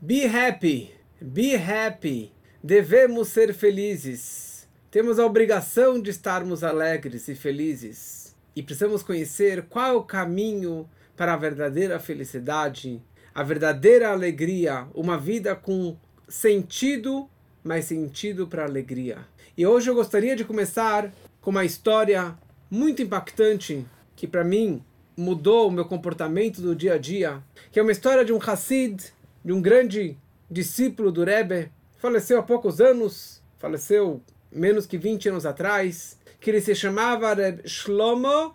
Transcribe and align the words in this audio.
Be 0.00 0.26
happy, 0.26 0.92
be 1.20 1.56
happy. 1.56 2.32
Devemos 2.62 3.30
ser 3.30 3.52
felizes. 3.52 4.68
Temos 4.92 5.18
a 5.18 5.26
obrigação 5.26 6.00
de 6.00 6.10
estarmos 6.10 6.62
alegres 6.62 7.26
e 7.26 7.34
felizes. 7.34 8.32
E 8.54 8.62
precisamos 8.62 9.02
conhecer 9.02 9.62
qual 9.62 9.90
é 9.90 9.96
o 9.96 10.04
caminho 10.04 10.88
para 11.16 11.34
a 11.34 11.36
verdadeira 11.36 11.98
felicidade, 11.98 13.02
a 13.34 13.42
verdadeira 13.42 14.10
alegria, 14.10 14.86
uma 14.94 15.18
vida 15.18 15.56
com 15.56 15.96
sentido, 16.28 17.28
mas 17.64 17.86
sentido 17.86 18.46
para 18.46 18.66
alegria. 18.66 19.26
E 19.56 19.66
hoje 19.66 19.90
eu 19.90 19.96
gostaria 19.96 20.36
de 20.36 20.44
começar 20.44 21.12
com 21.40 21.50
uma 21.50 21.64
história 21.64 22.38
muito 22.70 23.02
impactante 23.02 23.84
que 24.14 24.28
para 24.28 24.44
mim 24.44 24.80
mudou 25.16 25.66
o 25.66 25.72
meu 25.72 25.86
comportamento 25.86 26.62
do 26.62 26.76
dia 26.76 26.94
a 26.94 26.98
dia, 26.98 27.42
que 27.72 27.80
é 27.80 27.82
uma 27.82 27.90
história 27.90 28.24
de 28.24 28.32
um 28.32 28.38
Hassid 28.38 29.17
de 29.48 29.54
um 29.54 29.62
grande 29.62 30.14
discípulo 30.50 31.10
do 31.10 31.24
Rebbe, 31.24 31.72
faleceu 31.96 32.38
há 32.38 32.42
poucos 32.42 32.82
anos, 32.82 33.42
faleceu 33.56 34.20
menos 34.52 34.84
que 34.84 34.98
20 34.98 35.30
anos 35.30 35.46
atrás, 35.46 36.18
que 36.38 36.50
ele 36.50 36.60
se 36.60 36.74
chamava 36.74 37.32
Reb 37.32 37.66
Shlomo 37.66 38.54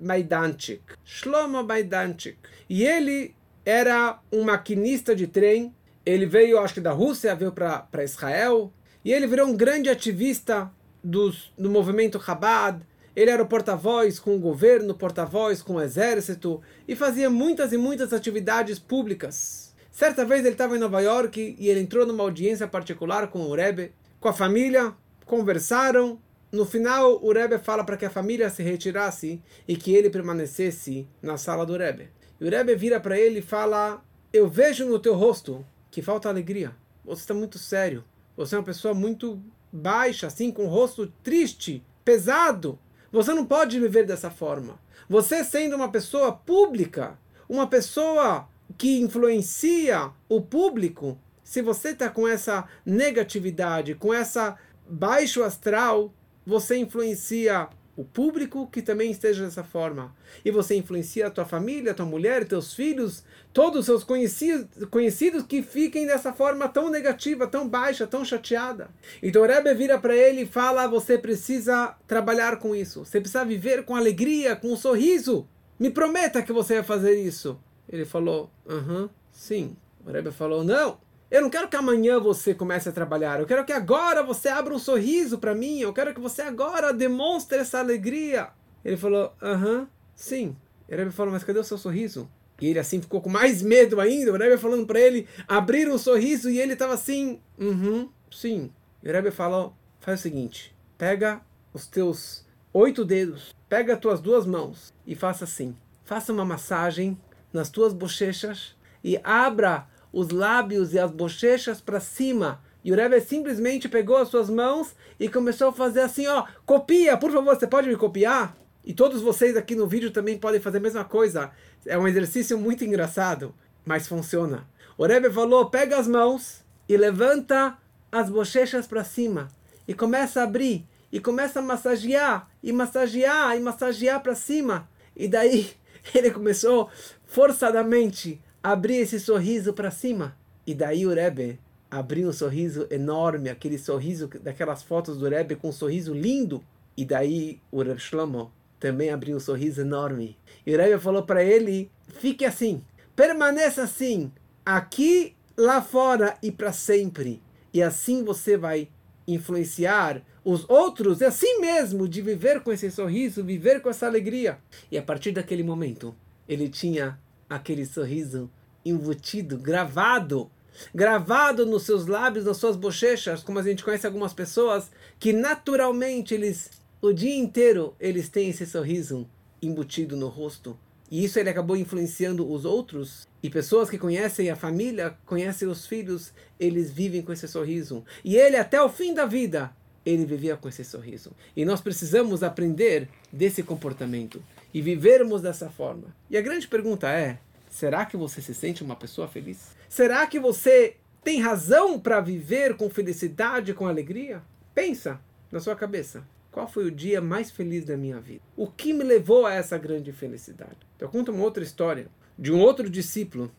Maidanchik. 0.00 0.80
Shlomo 1.04 1.62
Maidanchik. 1.62 2.38
E 2.70 2.86
ele 2.86 3.36
era 3.66 4.18
um 4.32 4.44
maquinista 4.44 5.14
de 5.14 5.26
trem. 5.26 5.74
Ele 6.06 6.24
veio, 6.24 6.58
acho 6.58 6.72
que 6.72 6.80
da 6.80 6.92
Rússia, 6.92 7.34
veio 7.34 7.52
para 7.52 8.02
Israel. 8.02 8.72
E 9.04 9.12
ele 9.12 9.26
virou 9.26 9.46
um 9.46 9.54
grande 9.54 9.90
ativista 9.90 10.72
dos, 11.02 11.52
do 11.58 11.68
movimento 11.68 12.18
Chabad. 12.18 12.80
Ele 13.14 13.30
era 13.30 13.42
o 13.42 13.46
porta-voz 13.46 14.18
com 14.18 14.34
o 14.34 14.40
governo, 14.40 14.94
porta-voz 14.94 15.60
com 15.60 15.74
o 15.74 15.82
exército 15.82 16.62
e 16.88 16.96
fazia 16.96 17.28
muitas 17.28 17.74
e 17.74 17.76
muitas 17.76 18.14
atividades 18.14 18.78
públicas. 18.78 19.73
Certa 19.94 20.24
vez 20.24 20.40
ele 20.40 20.56
estava 20.56 20.74
em 20.76 20.80
Nova 20.80 21.00
York 21.00 21.54
e 21.56 21.68
ele 21.68 21.78
entrou 21.78 22.04
numa 22.04 22.24
audiência 22.24 22.66
particular 22.66 23.28
com 23.28 23.42
o 23.42 23.54
Rebbe, 23.54 23.92
com 24.18 24.26
a 24.26 24.32
família, 24.32 24.92
conversaram. 25.24 26.20
No 26.50 26.66
final, 26.66 27.24
o 27.24 27.32
Rebbe 27.32 27.58
fala 27.58 27.84
para 27.84 27.96
que 27.96 28.04
a 28.04 28.10
família 28.10 28.50
se 28.50 28.60
retirasse 28.60 29.40
e 29.68 29.76
que 29.76 29.94
ele 29.94 30.10
permanecesse 30.10 31.06
na 31.22 31.36
sala 31.36 31.64
do 31.64 31.76
Rebbe. 31.76 32.10
E 32.40 32.44
o 32.44 32.50
Rebbe 32.50 32.74
vira 32.74 32.98
para 32.98 33.16
ele 33.16 33.38
e 33.38 33.42
fala: 33.42 34.02
Eu 34.32 34.48
vejo 34.48 34.84
no 34.84 34.98
teu 34.98 35.14
rosto 35.14 35.64
que 35.92 36.02
falta 36.02 36.28
alegria. 36.28 36.74
Você 37.04 37.20
está 37.20 37.32
muito 37.32 37.56
sério. 37.56 38.02
Você 38.36 38.56
é 38.56 38.58
uma 38.58 38.64
pessoa 38.64 38.94
muito 38.94 39.40
baixa, 39.72 40.26
assim, 40.26 40.50
com 40.50 40.64
o 40.64 40.68
rosto 40.68 41.06
triste, 41.22 41.84
pesado. 42.04 42.80
Você 43.12 43.32
não 43.32 43.46
pode 43.46 43.78
viver 43.78 44.04
dessa 44.04 44.28
forma. 44.28 44.76
Você 45.08 45.44
sendo 45.44 45.76
uma 45.76 45.88
pessoa 45.88 46.32
pública, 46.32 47.16
uma 47.48 47.68
pessoa 47.68 48.48
que 48.76 49.00
influencia 49.00 50.10
o 50.28 50.40
público, 50.40 51.18
se 51.42 51.62
você 51.62 51.90
está 51.90 52.08
com 52.08 52.26
essa 52.26 52.66
negatividade, 52.84 53.94
com 53.94 54.12
essa 54.12 54.56
baixo 54.88 55.42
astral, 55.42 56.12
você 56.46 56.76
influencia 56.76 57.68
o 57.96 58.04
público 58.04 58.66
que 58.66 58.82
também 58.82 59.10
esteja 59.10 59.44
dessa 59.44 59.62
forma. 59.62 60.14
E 60.44 60.50
você 60.50 60.74
influencia 60.74 61.26
a 61.26 61.30
tua 61.30 61.44
família, 61.44 61.92
a 61.92 61.94
tua 61.94 62.06
mulher, 62.06 62.44
teus 62.44 62.74
filhos, 62.74 63.22
todos 63.52 63.80
os 63.80 63.86
seus 63.86 64.02
conhecidos, 64.02 64.84
conhecidos 64.90 65.44
que 65.44 65.62
fiquem 65.62 66.06
dessa 66.06 66.32
forma 66.32 66.68
tão 66.68 66.90
negativa, 66.90 67.46
tão 67.46 67.68
baixa, 67.68 68.06
tão 68.06 68.24
chateada. 68.24 68.88
Então 69.22 69.42
o 69.42 69.46
Rebbe 69.46 69.72
vira 69.74 69.98
para 69.98 70.16
ele 70.16 70.42
e 70.42 70.46
fala: 70.46 70.88
você 70.88 71.16
precisa 71.16 71.96
trabalhar 72.06 72.58
com 72.58 72.74
isso. 72.74 73.04
Você 73.04 73.20
precisa 73.20 73.44
viver 73.44 73.84
com 73.84 73.94
alegria, 73.94 74.56
com 74.56 74.72
um 74.72 74.76
sorriso. 74.76 75.46
Me 75.78 75.90
prometa 75.90 76.42
que 76.42 76.52
você 76.52 76.74
vai 76.74 76.84
fazer 76.84 77.14
isso. 77.14 77.58
Ele 77.88 78.04
falou, 78.04 78.50
aham, 78.66 79.04
uh 79.04 79.06
-huh, 79.06 79.10
sim. 79.30 79.76
O 80.06 80.10
Rebbe 80.10 80.30
falou, 80.30 80.62
não, 80.62 80.98
eu 81.30 81.42
não 81.42 81.50
quero 81.50 81.68
que 81.68 81.76
amanhã 81.76 82.20
você 82.20 82.54
comece 82.54 82.88
a 82.88 82.92
trabalhar. 82.92 83.40
Eu 83.40 83.46
quero 83.46 83.64
que 83.64 83.72
agora 83.72 84.22
você 84.22 84.48
abra 84.48 84.74
um 84.74 84.78
sorriso 84.78 85.38
para 85.38 85.54
mim. 85.54 85.80
Eu 85.80 85.92
quero 85.92 86.14
que 86.14 86.20
você 86.20 86.42
agora 86.42 86.92
demonstre 86.92 87.58
essa 87.58 87.78
alegria. 87.78 88.50
Ele 88.84 88.96
falou, 88.96 89.32
aham, 89.42 89.80
uh 89.80 89.82
-huh, 89.82 89.88
sim. 90.14 90.56
O 90.88 90.94
Rebbe 90.94 91.10
falou, 91.10 91.32
mas 91.32 91.42
cadê 91.42 91.58
o 91.58 91.64
seu 91.64 91.78
sorriso? 91.78 92.28
E 92.60 92.68
ele 92.68 92.78
assim 92.78 93.00
ficou 93.00 93.20
com 93.20 93.30
mais 93.30 93.62
medo 93.62 94.00
ainda. 94.00 94.32
O 94.32 94.36
Rebbe 94.36 94.58
falando 94.58 94.86
para 94.86 95.00
ele 95.00 95.26
abrir 95.48 95.88
um 95.88 95.98
sorriso 95.98 96.48
e 96.50 96.60
ele 96.60 96.74
estava 96.74 96.94
assim, 96.94 97.40
uhum, 97.58 98.04
-huh, 98.04 98.08
sim. 98.30 98.70
O 99.02 99.06
Rebbe 99.06 99.30
falou, 99.30 99.74
faz 100.00 100.20
o 100.20 100.22
seguinte, 100.22 100.74
pega 100.96 101.40
os 101.72 101.86
teus 101.86 102.46
oito 102.72 103.04
dedos, 103.04 103.54
pega 103.68 103.94
as 103.94 104.00
tuas 104.00 104.20
duas 104.20 104.46
mãos 104.46 104.94
e 105.06 105.14
faça 105.14 105.44
assim. 105.44 105.74
Faça 106.04 106.32
uma 106.32 106.44
massagem 106.44 107.18
nas 107.54 107.70
tuas 107.70 107.94
bochechas 107.94 108.74
e 109.02 109.18
abra 109.22 109.86
os 110.12 110.30
lábios 110.30 110.92
e 110.92 110.98
as 110.98 111.10
bochechas 111.10 111.80
para 111.80 112.00
cima. 112.00 112.60
E 112.84 112.92
o 112.92 112.94
Rebbe 112.94 113.18
simplesmente 113.20 113.88
pegou 113.88 114.16
as 114.16 114.28
suas 114.28 114.50
mãos 114.50 114.94
e 115.18 115.28
começou 115.28 115.68
a 115.68 115.72
fazer 115.72 116.00
assim, 116.00 116.26
ó, 116.26 116.44
copia, 116.66 117.16
por 117.16 117.30
favor, 117.30 117.54
você 117.54 117.66
pode 117.66 117.88
me 117.88 117.96
copiar? 117.96 118.54
E 118.84 118.92
todos 118.92 119.22
vocês 119.22 119.56
aqui 119.56 119.74
no 119.74 119.86
vídeo 119.86 120.10
também 120.10 120.36
podem 120.36 120.60
fazer 120.60 120.78
a 120.78 120.80
mesma 120.82 121.04
coisa. 121.04 121.50
É 121.86 121.96
um 121.96 122.06
exercício 122.06 122.58
muito 122.58 122.84
engraçado, 122.84 123.54
mas 123.84 124.06
funciona. 124.06 124.68
O 124.98 125.06
Rebbe 125.06 125.30
falou, 125.30 125.70
pega 125.70 125.98
as 125.98 126.06
mãos 126.06 126.62
e 126.86 126.96
levanta 126.96 127.78
as 128.12 128.28
bochechas 128.28 128.86
para 128.86 129.02
cima 129.02 129.48
e 129.88 129.94
começa 129.94 130.40
a 130.40 130.44
abrir 130.44 130.86
e 131.10 131.18
começa 131.18 131.60
a 131.60 131.62
massagear 131.62 132.48
e 132.62 132.72
massagear 132.72 133.56
e 133.56 133.60
massagear 133.60 134.22
para 134.22 134.34
cima. 134.34 134.88
E 135.16 135.26
daí 135.28 135.70
ele 136.14 136.30
começou 136.30 136.90
forçadamente 137.24 138.40
abrir 138.62 138.96
esse 138.96 139.20
sorriso 139.20 139.72
para 139.72 139.90
cima. 139.90 140.36
E 140.66 140.74
daí 140.74 141.06
o 141.06 141.12
Rebbe 141.12 141.60
abriu 141.90 142.28
um 142.28 142.32
sorriso 142.32 142.86
enorme, 142.90 143.48
aquele 143.48 143.78
sorriso 143.78 144.28
daquelas 144.42 144.82
fotos 144.82 145.18
do 145.18 145.28
Rebbe 145.28 145.56
com 145.56 145.68
um 145.68 145.72
sorriso 145.72 146.12
lindo. 146.12 146.62
E 146.96 147.04
daí 147.04 147.60
o 147.70 147.82
Rebbe 147.82 148.00
Shlomo 148.00 148.52
também 148.80 149.10
abriu 149.10 149.36
um 149.36 149.40
sorriso 149.40 149.80
enorme. 149.80 150.36
E 150.66 150.74
o 150.74 150.78
Rebbe 150.78 151.00
falou 151.00 151.22
para 151.22 151.42
ele: 151.42 151.90
fique 152.08 152.44
assim, 152.44 152.82
permaneça 153.14 153.82
assim, 153.82 154.32
aqui, 154.64 155.34
lá 155.56 155.80
fora 155.82 156.36
e 156.42 156.50
para 156.50 156.72
sempre. 156.72 157.42
E 157.72 157.82
assim 157.82 158.24
você 158.24 158.56
vai 158.56 158.88
influenciar 159.26 160.22
os 160.44 160.68
outros, 160.68 161.20
e 161.20 161.24
assim 161.24 161.60
mesmo, 161.60 162.06
de 162.06 162.20
viver 162.20 162.60
com 162.60 162.70
esse 162.70 162.90
sorriso, 162.90 163.42
viver 163.42 163.80
com 163.80 163.88
essa 163.88 164.06
alegria. 164.06 164.58
E 164.90 164.98
a 164.98 165.02
partir 165.02 165.32
daquele 165.32 165.62
momento, 165.62 166.14
ele 166.48 166.68
tinha 166.68 167.18
aquele 167.48 167.86
sorriso 167.86 168.50
embutido, 168.84 169.56
gravado, 169.56 170.50
gravado 170.94 171.64
nos 171.64 171.84
seus 171.84 172.06
lábios, 172.06 172.44
nas 172.44 172.58
suas 172.58 172.76
bochechas, 172.76 173.42
como 173.42 173.58
a 173.58 173.62
gente 173.62 173.82
conhece 173.82 174.06
algumas 174.06 174.32
pessoas 174.32 174.90
que 175.18 175.32
naturalmente 175.32 176.34
eles 176.34 176.70
o 177.00 177.12
dia 177.12 177.36
inteiro 177.36 177.94
eles 178.00 178.28
têm 178.28 178.48
esse 178.48 178.66
sorriso 178.66 179.28
embutido 179.60 180.16
no 180.16 180.28
rosto. 180.28 180.78
E 181.10 181.22
isso 181.22 181.38
ele 181.38 181.50
acabou 181.50 181.76
influenciando 181.76 182.50
os 182.50 182.64
outros. 182.64 183.28
E 183.42 183.50
pessoas 183.50 183.90
que 183.90 183.98
conhecem 183.98 184.50
a 184.50 184.56
família, 184.56 185.16
conhecem 185.26 185.68
os 185.68 185.86
filhos, 185.86 186.32
eles 186.58 186.90
vivem 186.90 187.20
com 187.20 187.32
esse 187.32 187.46
sorriso. 187.46 188.04
E 188.24 188.36
ele, 188.36 188.56
até 188.56 188.82
o 188.82 188.88
fim 188.88 189.12
da 189.12 189.26
vida, 189.26 189.70
ele 190.04 190.24
vivia 190.24 190.56
com 190.56 190.68
esse 190.68 190.84
sorriso. 190.84 191.32
E 191.56 191.64
nós 191.64 191.80
precisamos 191.80 192.42
aprender 192.42 193.08
desse 193.32 193.62
comportamento 193.62 194.42
e 194.72 194.82
vivermos 194.82 195.42
dessa 195.42 195.70
forma. 195.70 196.14
E 196.28 196.36
a 196.36 196.42
grande 196.42 196.68
pergunta 196.68 197.08
é: 197.08 197.38
será 197.70 198.04
que 198.04 198.16
você 198.16 198.40
se 198.42 198.54
sente 198.54 198.82
uma 198.82 198.96
pessoa 198.96 199.28
feliz? 199.28 199.70
Será 199.88 200.26
que 200.26 200.38
você 200.38 200.96
tem 201.22 201.40
razão 201.40 201.98
para 201.98 202.20
viver 202.20 202.76
com 202.76 202.90
felicidade, 202.90 203.72
com 203.72 203.86
alegria? 203.86 204.42
Pensa 204.74 205.20
na 205.50 205.60
sua 205.60 205.76
cabeça. 205.76 206.24
Qual 206.50 206.68
foi 206.68 206.84
o 206.84 206.90
dia 206.90 207.20
mais 207.20 207.50
feliz 207.50 207.84
da 207.84 207.96
minha 207.96 208.20
vida? 208.20 208.42
O 208.56 208.68
que 208.68 208.92
me 208.92 209.02
levou 209.02 209.44
a 209.46 209.54
essa 209.54 209.76
grande 209.76 210.12
felicidade? 210.12 210.76
Eu 211.00 211.08
conto 211.08 211.32
uma 211.32 211.42
outra 211.42 211.64
história 211.64 212.06
de 212.38 212.52
um 212.52 212.60
outro 212.60 212.88
discípulo 212.88 213.50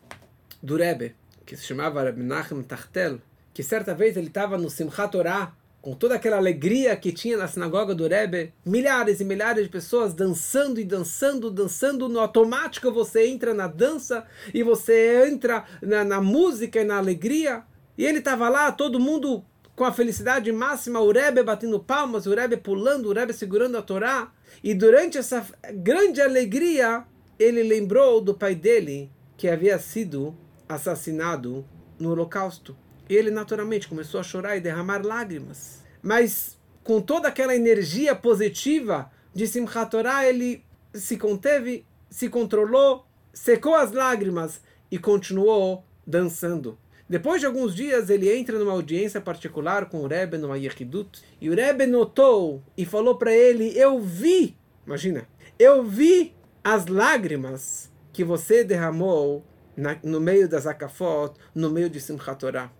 do 0.62 0.76
Rebbe, 0.76 1.14
que 1.44 1.56
se 1.56 1.64
chamava 1.64 2.02
Reb 2.02 2.22
Nachem 2.22 2.62
Tartel, 2.62 3.20
que 3.52 3.62
certa 3.62 3.94
vez 3.94 4.16
ele 4.16 4.28
estava 4.28 4.56
no 4.56 4.70
Simchat 4.70 5.12
Torah, 5.12 5.54
com 5.86 5.94
toda 5.94 6.16
aquela 6.16 6.36
alegria 6.36 6.96
que 6.96 7.12
tinha 7.12 7.36
na 7.36 7.46
sinagoga 7.46 7.94
do 7.94 8.08
Rebbe, 8.08 8.52
milhares 8.64 9.20
e 9.20 9.24
milhares 9.24 9.62
de 9.62 9.70
pessoas 9.70 10.12
dançando 10.12 10.80
e 10.80 10.84
dançando, 10.84 11.48
dançando 11.48 12.08
no 12.08 12.18
automático, 12.18 12.90
você 12.90 13.28
entra 13.28 13.54
na 13.54 13.68
dança 13.68 14.26
e 14.52 14.64
você 14.64 15.28
entra 15.30 15.64
na, 15.80 16.02
na 16.02 16.20
música 16.20 16.80
e 16.80 16.84
na 16.84 16.96
alegria. 16.96 17.62
E 17.96 18.04
ele 18.04 18.18
estava 18.18 18.48
lá, 18.48 18.72
todo 18.72 18.98
mundo 18.98 19.44
com 19.76 19.84
a 19.84 19.92
felicidade 19.92 20.50
máxima, 20.50 20.98
o 20.98 21.12
Rebbe 21.12 21.44
batendo 21.44 21.78
palmas, 21.78 22.26
o 22.26 22.34
Rebbe 22.34 22.56
pulando, 22.56 23.08
o 23.08 23.12
Rebbe 23.12 23.32
segurando 23.32 23.78
a 23.78 23.82
Torá. 23.82 24.32
E 24.64 24.74
durante 24.74 25.18
essa 25.18 25.46
grande 25.72 26.20
alegria, 26.20 27.04
ele 27.38 27.62
lembrou 27.62 28.20
do 28.20 28.34
pai 28.34 28.56
dele, 28.56 29.08
que 29.36 29.46
havia 29.46 29.78
sido 29.78 30.36
assassinado 30.68 31.64
no 31.96 32.10
Holocausto 32.10 32.76
ele 33.14 33.30
naturalmente 33.30 33.88
começou 33.88 34.18
a 34.18 34.24
chorar 34.24 34.56
e 34.56 34.60
derramar 34.60 35.04
lágrimas. 35.04 35.82
Mas 36.02 36.58
com 36.82 37.00
toda 37.00 37.28
aquela 37.28 37.54
energia 37.54 38.14
positiva 38.14 39.10
de 39.34 39.46
Simchat 39.46 39.90
Torah, 39.90 40.26
ele 40.26 40.64
se 40.94 41.16
conteve, 41.16 41.84
se 42.08 42.28
controlou, 42.28 43.04
secou 43.32 43.74
as 43.74 43.92
lágrimas 43.92 44.60
e 44.90 44.98
continuou 44.98 45.84
dançando. 46.06 46.78
Depois 47.08 47.40
de 47.40 47.46
alguns 47.46 47.74
dias, 47.74 48.10
ele 48.10 48.32
entra 48.34 48.58
numa 48.58 48.72
audiência 48.72 49.20
particular 49.20 49.88
com 49.88 49.98
o 49.98 50.06
Rebbe 50.08 50.38
no 50.38 50.54
Yechidut, 50.56 51.22
e 51.40 51.48
o 51.48 51.54
Rebbe 51.54 51.86
notou 51.86 52.62
e 52.76 52.84
falou 52.84 53.16
para 53.16 53.32
ele: 53.32 53.78
Eu 53.78 54.00
vi, 54.00 54.56
imagina, 54.84 55.28
eu 55.58 55.84
vi 55.84 56.34
as 56.64 56.86
lágrimas 56.86 57.92
que 58.12 58.24
você 58.24 58.64
derramou 58.64 59.44
na, 59.76 59.96
no 60.02 60.20
meio 60.20 60.48
das 60.48 60.66
Akafot, 60.66 61.34
no 61.54 61.70
meio 61.70 61.88
de 61.88 62.00
Simchat 62.00 62.38
Torah. 62.38 62.72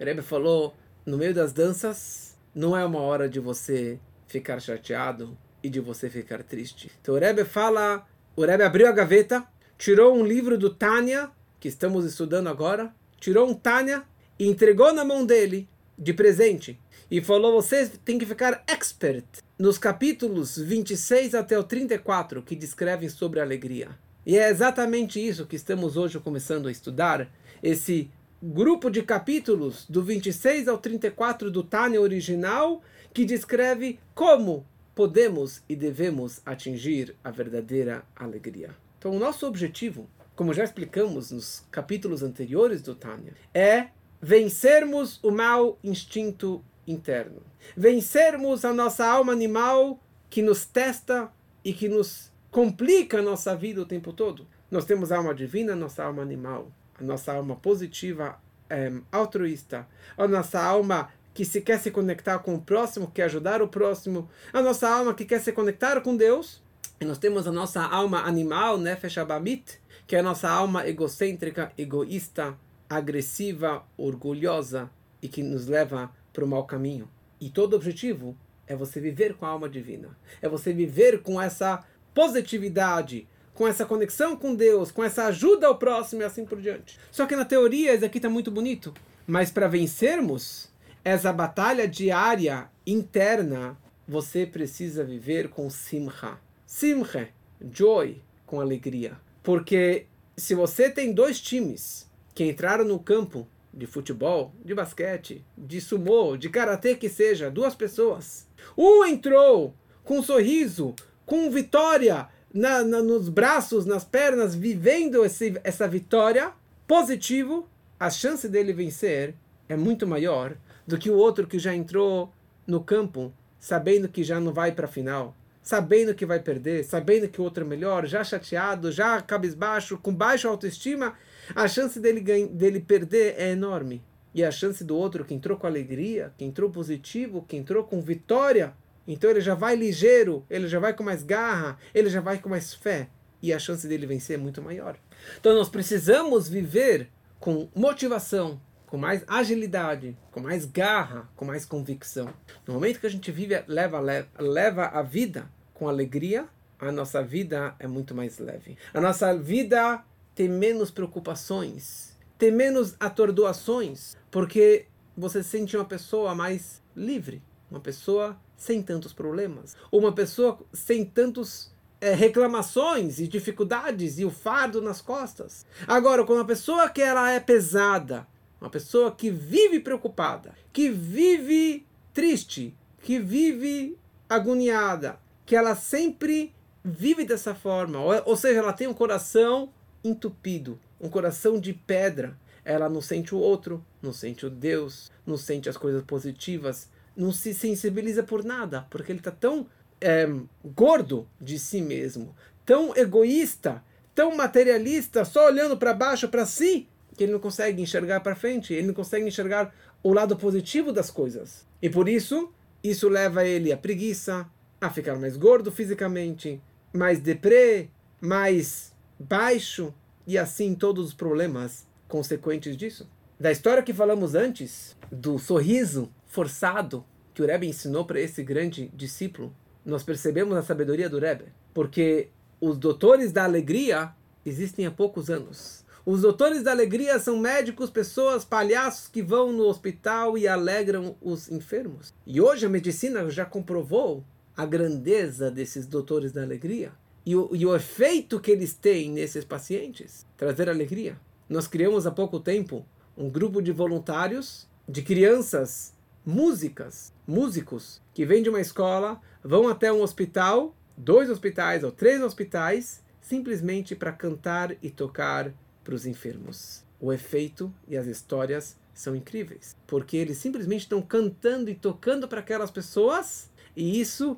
O 0.00 0.04
Rebbe 0.04 0.22
falou: 0.22 0.74
No 1.04 1.18
meio 1.18 1.34
das 1.34 1.52
danças, 1.52 2.34
não 2.54 2.74
é 2.74 2.82
uma 2.84 3.00
hora 3.00 3.28
de 3.28 3.38
você 3.38 4.00
ficar 4.26 4.58
chateado 4.58 5.36
e 5.62 5.68
de 5.68 5.78
você 5.78 6.08
ficar 6.08 6.42
triste. 6.42 6.90
Então 7.02 7.14
o 7.14 7.18
Rebbe 7.18 7.44
fala: 7.44 8.06
o 8.34 8.42
Rebbe 8.42 8.62
abriu 8.62 8.88
a 8.88 8.92
gaveta, 8.92 9.46
tirou 9.76 10.16
um 10.16 10.24
livro 10.24 10.56
do 10.56 10.70
Tânia, 10.70 11.30
que 11.60 11.68
estamos 11.68 12.06
estudando 12.06 12.48
agora, 12.48 12.94
tirou 13.20 13.46
um 13.46 13.52
Tânia 13.52 14.02
e 14.38 14.48
entregou 14.48 14.90
na 14.94 15.04
mão 15.04 15.26
dele 15.26 15.68
de 15.98 16.14
presente. 16.14 16.80
E 17.10 17.20
falou: 17.20 17.60
Você 17.60 17.86
tem 18.02 18.18
que 18.18 18.24
ficar 18.24 18.64
expert 18.66 19.26
nos 19.58 19.76
capítulos 19.76 20.56
26 20.56 21.34
até 21.34 21.58
o 21.58 21.62
34 21.62 22.42
que 22.42 22.56
descrevem 22.56 23.10
sobre 23.10 23.38
alegria. 23.38 23.90
E 24.24 24.38
é 24.38 24.48
exatamente 24.48 25.20
isso 25.20 25.46
que 25.46 25.56
estamos 25.56 25.98
hoje 25.98 26.18
começando 26.18 26.68
a 26.68 26.72
estudar. 26.72 27.30
Esse 27.62 28.10
grupo 28.42 28.90
de 28.90 29.02
capítulos 29.02 29.86
do 29.88 30.02
26 30.02 30.68
ao 30.68 30.78
34 30.78 31.50
do 31.50 31.62
Tânia 31.62 32.00
original 32.00 32.82
que 33.12 33.24
descreve 33.24 33.98
como 34.14 34.66
podemos 34.94 35.62
e 35.68 35.76
devemos 35.76 36.40
atingir 36.44 37.14
a 37.22 37.30
verdadeira 37.30 38.04
alegria. 38.14 38.70
Então, 38.98 39.12
o 39.12 39.18
nosso 39.18 39.46
objetivo 39.46 40.08
como 40.40 40.54
já 40.54 40.64
explicamos 40.64 41.30
nos 41.32 41.66
capítulos 41.70 42.22
anteriores 42.22 42.80
do 42.80 42.94
Tânia, 42.94 43.34
é 43.52 43.88
vencermos 44.22 45.22
o 45.22 45.30
mau 45.30 45.78
instinto 45.84 46.64
interno. 46.86 47.42
Vencermos 47.76 48.64
a 48.64 48.72
nossa 48.72 49.06
alma 49.06 49.34
animal 49.34 50.02
que 50.30 50.40
nos 50.40 50.64
testa 50.64 51.30
e 51.62 51.74
que 51.74 51.90
nos 51.90 52.32
complica 52.50 53.18
a 53.18 53.22
nossa 53.22 53.54
vida 53.54 53.82
o 53.82 53.84
tempo 53.84 54.14
todo. 54.14 54.46
Nós 54.70 54.86
temos 54.86 55.12
alma 55.12 55.34
divina, 55.34 55.76
nossa 55.76 56.04
alma 56.04 56.22
animal, 56.22 56.72
a 57.00 57.04
nossa 57.04 57.32
alma 57.32 57.56
positiva, 57.56 58.38
é, 58.68 58.92
altruísta, 59.10 59.86
a 60.16 60.28
nossa 60.28 60.62
alma 60.62 61.10
que 61.32 61.44
se 61.44 61.60
quer 61.60 61.78
se 61.78 61.90
conectar 61.90 62.38
com 62.40 62.54
o 62.54 62.60
próximo, 62.60 63.10
quer 63.10 63.24
ajudar 63.24 63.62
o 63.62 63.68
próximo, 63.68 64.28
a 64.52 64.60
nossa 64.60 64.88
alma 64.88 65.14
que 65.14 65.24
quer 65.24 65.40
se 65.40 65.52
conectar 65.52 66.00
com 66.00 66.16
Deus. 66.16 66.62
E 67.00 67.04
nós 67.04 67.18
temos 67.18 67.46
a 67.46 67.52
nossa 67.52 67.82
alma 67.82 68.20
animal, 68.22 68.76
Nefesh 68.76 69.16
Abamit, 69.16 69.80
que 70.06 70.14
é 70.14 70.18
a 70.18 70.22
nossa 70.22 70.50
alma 70.50 70.86
egocêntrica, 70.86 71.72
egoísta, 71.78 72.58
agressiva, 72.88 73.84
orgulhosa 73.96 74.90
e 75.22 75.28
que 75.28 75.42
nos 75.42 75.66
leva 75.66 76.10
para 76.32 76.44
o 76.44 76.48
mau 76.48 76.64
caminho. 76.64 77.08
E 77.40 77.48
todo 77.48 77.74
objetivo 77.74 78.36
é 78.66 78.76
você 78.76 79.00
viver 79.00 79.34
com 79.34 79.46
a 79.46 79.48
alma 79.48 79.68
divina, 79.68 80.16
é 80.42 80.48
você 80.48 80.72
viver 80.72 81.22
com 81.22 81.40
essa 81.40 81.82
positividade, 82.12 83.26
com 83.60 83.68
essa 83.68 83.84
conexão 83.84 84.34
com 84.36 84.54
Deus, 84.54 84.90
com 84.90 85.04
essa 85.04 85.26
ajuda 85.26 85.66
ao 85.66 85.76
próximo 85.76 86.22
e 86.22 86.24
assim 86.24 86.46
por 86.46 86.58
diante. 86.58 86.98
Só 87.12 87.26
que 87.26 87.36
na 87.36 87.44
teoria 87.44 87.94
isso 87.94 88.06
aqui 88.06 88.16
está 88.16 88.30
muito 88.30 88.50
bonito, 88.50 88.94
mas 89.26 89.50
para 89.50 89.68
vencermos 89.68 90.70
essa 91.04 91.30
batalha 91.30 91.86
diária 91.86 92.70
interna, 92.86 93.76
você 94.08 94.46
precisa 94.46 95.04
viver 95.04 95.50
com 95.50 95.68
simcha. 95.68 96.38
Simcha, 96.64 97.28
joy, 97.70 98.22
com 98.46 98.62
alegria. 98.62 99.18
Porque 99.42 100.06
se 100.38 100.54
você 100.54 100.88
tem 100.88 101.12
dois 101.12 101.38
times 101.38 102.08
que 102.34 102.44
entraram 102.44 102.86
no 102.86 102.98
campo 102.98 103.46
de 103.74 103.86
futebol, 103.86 104.54
de 104.64 104.74
basquete, 104.74 105.44
de 105.58 105.82
sumô, 105.82 106.34
de 106.34 106.48
karatê 106.48 106.94
que 106.94 107.10
seja, 107.10 107.50
duas 107.50 107.74
pessoas. 107.74 108.48
Um 108.74 109.04
entrou 109.04 109.74
com 110.02 110.20
um 110.20 110.22
sorriso, 110.22 110.94
com 111.26 111.50
vitória 111.50 112.26
na, 112.52 112.82
na, 112.82 113.02
nos 113.02 113.28
braços, 113.28 113.86
nas 113.86 114.04
pernas, 114.04 114.54
vivendo 114.54 115.24
esse, 115.24 115.58
essa 115.62 115.86
vitória 115.86 116.52
positivo, 116.86 117.68
a 117.98 118.10
chance 118.10 118.48
dele 118.48 118.72
vencer 118.72 119.34
é 119.68 119.76
muito 119.76 120.06
maior 120.06 120.56
do 120.86 120.98
que 120.98 121.10
o 121.10 121.16
outro 121.16 121.46
que 121.46 121.58
já 121.58 121.74
entrou 121.74 122.32
no 122.66 122.82
campo 122.82 123.32
sabendo 123.60 124.08
que 124.08 124.24
já 124.24 124.40
não 124.40 124.52
vai 124.52 124.72
para 124.72 124.86
a 124.86 124.88
final, 124.88 125.36
sabendo 125.62 126.14
que 126.14 126.24
vai 126.24 126.40
perder, 126.40 126.82
sabendo 126.82 127.28
que 127.28 127.40
o 127.40 127.44
outro 127.44 127.62
é 127.62 127.68
melhor, 127.68 128.06
já 128.06 128.24
chateado, 128.24 128.90
já 128.90 129.20
cabisbaixo, 129.20 129.98
com 129.98 130.12
baixa 130.12 130.48
autoestima, 130.48 131.14
a 131.54 131.68
chance 131.68 132.00
dele, 132.00 132.48
dele 132.48 132.80
perder 132.80 133.34
é 133.36 133.50
enorme. 133.50 134.02
E 134.32 134.42
a 134.44 134.50
chance 134.50 134.82
do 134.82 134.96
outro 134.96 135.24
que 135.24 135.34
entrou 135.34 135.58
com 135.58 135.66
alegria, 135.66 136.32
que 136.38 136.44
entrou 136.44 136.70
positivo, 136.70 137.44
que 137.46 137.56
entrou 137.56 137.84
com 137.84 138.00
vitória, 138.00 138.72
então 139.12 139.30
ele 139.30 139.40
já 139.40 139.54
vai 139.54 139.74
ligeiro, 139.74 140.46
ele 140.48 140.68
já 140.68 140.78
vai 140.78 140.94
com 140.94 141.02
mais 141.02 141.22
garra, 141.22 141.78
ele 141.92 142.08
já 142.08 142.20
vai 142.20 142.38
com 142.38 142.48
mais 142.48 142.72
fé. 142.72 143.08
E 143.42 143.52
a 143.52 143.58
chance 143.58 143.88
dele 143.88 144.06
vencer 144.06 144.38
é 144.38 144.40
muito 144.40 144.62
maior. 144.62 144.96
Então 145.38 145.54
nós 145.54 145.68
precisamos 145.68 146.48
viver 146.48 147.10
com 147.40 147.68
motivação, 147.74 148.60
com 148.86 148.96
mais 148.96 149.24
agilidade, 149.26 150.16
com 150.30 150.40
mais 150.40 150.64
garra, 150.64 151.28
com 151.34 151.44
mais 151.44 151.64
convicção. 151.64 152.32
No 152.66 152.74
momento 152.74 153.00
que 153.00 153.06
a 153.06 153.10
gente 153.10 153.32
vive, 153.32 153.62
leva, 153.66 153.98
leva, 153.98 154.28
leva 154.38 154.86
a 154.86 155.02
vida 155.02 155.50
com 155.74 155.88
alegria, 155.88 156.46
a 156.78 156.92
nossa 156.92 157.22
vida 157.22 157.74
é 157.78 157.86
muito 157.86 158.14
mais 158.14 158.38
leve. 158.38 158.76
A 158.94 159.00
nossa 159.00 159.36
vida 159.36 160.04
tem 160.34 160.48
menos 160.48 160.90
preocupações, 160.90 162.16
tem 162.38 162.50
menos 162.50 162.94
atordoações, 163.00 164.16
porque 164.30 164.86
você 165.16 165.42
sente 165.42 165.76
uma 165.76 165.84
pessoa 165.84 166.34
mais 166.34 166.80
livre, 166.94 167.42
uma 167.70 167.80
pessoa 167.80 168.38
sem 168.60 168.82
tantos 168.82 169.14
problemas, 169.14 169.74
uma 169.90 170.12
pessoa 170.12 170.58
sem 170.70 171.02
tantos 171.02 171.72
é, 171.98 172.12
reclamações 172.12 173.18
e 173.18 173.26
dificuldades 173.26 174.18
e 174.18 174.24
o 174.26 174.30
fardo 174.30 174.82
nas 174.82 175.00
costas. 175.00 175.64
Agora, 175.88 176.24
quando 176.24 176.40
uma 176.40 176.44
pessoa 176.44 176.90
que 176.90 177.00
ela 177.00 177.30
é 177.30 177.40
pesada, 177.40 178.28
uma 178.60 178.68
pessoa 178.68 179.10
que 179.12 179.30
vive 179.30 179.80
preocupada, 179.80 180.54
que 180.74 180.90
vive 180.90 181.86
triste, 182.12 182.76
que 183.02 183.18
vive 183.18 183.96
agoniada, 184.28 185.18
que 185.46 185.56
ela 185.56 185.74
sempre 185.74 186.54
vive 186.84 187.24
dessa 187.24 187.54
forma, 187.54 187.98
ou, 187.98 188.12
ou 188.26 188.36
seja, 188.36 188.60
ela 188.60 188.74
tem 188.74 188.86
um 188.86 188.94
coração 188.94 189.72
entupido, 190.04 190.78
um 191.00 191.08
coração 191.08 191.58
de 191.58 191.72
pedra. 191.72 192.38
Ela 192.62 192.90
não 192.90 193.00
sente 193.00 193.34
o 193.34 193.38
outro, 193.38 193.82
não 194.02 194.12
sente 194.12 194.44
o 194.44 194.50
Deus, 194.50 195.10
não 195.26 195.38
sente 195.38 195.66
as 195.66 195.78
coisas 195.78 196.02
positivas, 196.04 196.90
não 197.16 197.32
se 197.32 197.52
sensibiliza 197.52 198.22
por 198.22 198.44
nada, 198.44 198.86
porque 198.90 199.12
ele 199.12 199.20
está 199.20 199.30
tão 199.30 199.66
é, 200.00 200.28
gordo 200.64 201.28
de 201.40 201.58
si 201.58 201.80
mesmo, 201.80 202.34
tão 202.64 202.96
egoísta, 202.96 203.82
tão 204.14 204.36
materialista, 204.36 205.24
só 205.24 205.46
olhando 205.46 205.76
para 205.76 205.92
baixo, 205.92 206.28
para 206.28 206.46
si, 206.46 206.88
que 207.16 207.24
ele 207.24 207.32
não 207.32 207.40
consegue 207.40 207.82
enxergar 207.82 208.20
para 208.20 208.34
frente, 208.34 208.72
ele 208.72 208.86
não 208.86 208.94
consegue 208.94 209.26
enxergar 209.26 209.74
o 210.02 210.12
lado 210.12 210.36
positivo 210.36 210.92
das 210.92 211.10
coisas. 211.10 211.66
E 211.82 211.90
por 211.90 212.08
isso, 212.08 212.52
isso 212.82 213.08
leva 213.08 213.44
ele 213.44 213.72
à 213.72 213.76
preguiça, 213.76 214.48
a 214.80 214.88
ficar 214.88 215.16
mais 215.16 215.36
gordo 215.36 215.70
fisicamente, 215.70 216.60
mais 216.92 217.20
deprê, 217.20 217.88
mais 218.20 218.92
baixo, 219.18 219.94
e 220.26 220.38
assim 220.38 220.74
todos 220.74 221.08
os 221.08 221.14
problemas 221.14 221.86
consequentes 222.08 222.76
disso. 222.76 223.08
Da 223.38 223.50
história 223.50 223.82
que 223.82 223.92
falamos 223.92 224.34
antes, 224.34 224.96
do 225.10 225.38
sorriso 225.38 226.10
forçado 226.30 227.04
que 227.34 227.42
o 227.42 227.46
Rebbe 227.46 227.66
ensinou 227.66 228.04
para 228.04 228.20
esse 228.20 228.42
grande 228.42 228.88
discípulo, 228.94 229.52
nós 229.84 230.04
percebemos 230.04 230.56
a 230.56 230.62
sabedoria 230.62 231.10
do 231.10 231.18
Rebbe, 231.18 231.46
porque 231.74 232.28
os 232.60 232.78
doutores 232.78 233.32
da 233.32 233.44
alegria 233.44 234.14
existem 234.46 234.86
há 234.86 234.90
poucos 234.90 235.28
anos. 235.28 235.84
Os 236.06 236.22
doutores 236.22 236.62
da 236.62 236.70
alegria 236.70 237.18
são 237.18 237.38
médicos, 237.38 237.90
pessoas, 237.90 238.44
palhaços 238.44 239.08
que 239.08 239.22
vão 239.22 239.52
no 239.52 239.64
hospital 239.64 240.38
e 240.38 240.46
alegram 240.46 241.16
os 241.20 241.50
enfermos. 241.50 242.14
E 242.26 242.40
hoje 242.40 242.64
a 242.64 242.70
medicina 242.70 243.28
já 243.28 243.44
comprovou 243.44 244.24
a 244.56 244.64
grandeza 244.64 245.50
desses 245.50 245.86
doutores 245.86 246.32
da 246.32 246.42
alegria 246.42 246.92
e 247.26 247.34
o, 247.34 247.50
e 247.54 247.66
o 247.66 247.74
efeito 247.74 248.40
que 248.40 248.50
eles 248.50 248.72
têm 248.72 249.10
nesses 249.10 249.44
pacientes 249.44 250.24
trazer 250.36 250.68
alegria. 250.68 251.18
Nós 251.48 251.66
criamos 251.66 252.06
há 252.06 252.10
pouco 252.10 252.38
tempo 252.38 252.86
um 253.16 253.28
grupo 253.28 253.60
de 253.60 253.72
voluntários, 253.72 254.68
de 254.88 255.02
crianças, 255.02 255.92
músicas, 256.24 257.12
músicos, 257.26 258.00
que 258.12 258.26
vêm 258.26 258.42
de 258.42 258.48
uma 258.48 258.60
escola, 258.60 259.20
vão 259.42 259.68
até 259.68 259.92
um 259.92 260.02
hospital, 260.02 260.74
dois 260.96 261.30
hospitais 261.30 261.82
ou 261.82 261.90
três 261.90 262.22
hospitais, 262.22 263.02
simplesmente 263.20 263.94
para 263.94 264.12
cantar 264.12 264.76
e 264.82 264.90
tocar 264.90 265.52
para 265.82 265.94
os 265.94 266.06
enfermos. 266.06 266.84
O 267.00 267.12
efeito 267.12 267.72
e 267.88 267.96
as 267.96 268.06
histórias 268.06 268.76
são 268.92 269.16
incríveis, 269.16 269.76
porque 269.86 270.16
eles 270.16 270.36
simplesmente 270.36 270.82
estão 270.82 271.00
cantando 271.00 271.70
e 271.70 271.74
tocando 271.74 272.28
para 272.28 272.40
aquelas 272.40 272.70
pessoas, 272.70 273.50
e 273.74 274.00
isso 274.00 274.36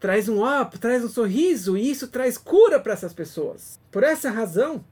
traz 0.00 0.28
um 0.28 0.42
up, 0.42 0.78
traz 0.78 1.04
um 1.04 1.08
sorriso, 1.08 1.76
e 1.76 1.90
isso 1.90 2.08
traz 2.08 2.38
cura 2.38 2.80
para 2.80 2.94
essas 2.94 3.12
pessoas. 3.12 3.78
Por 3.90 4.02
essa 4.02 4.30
razão, 4.30 4.84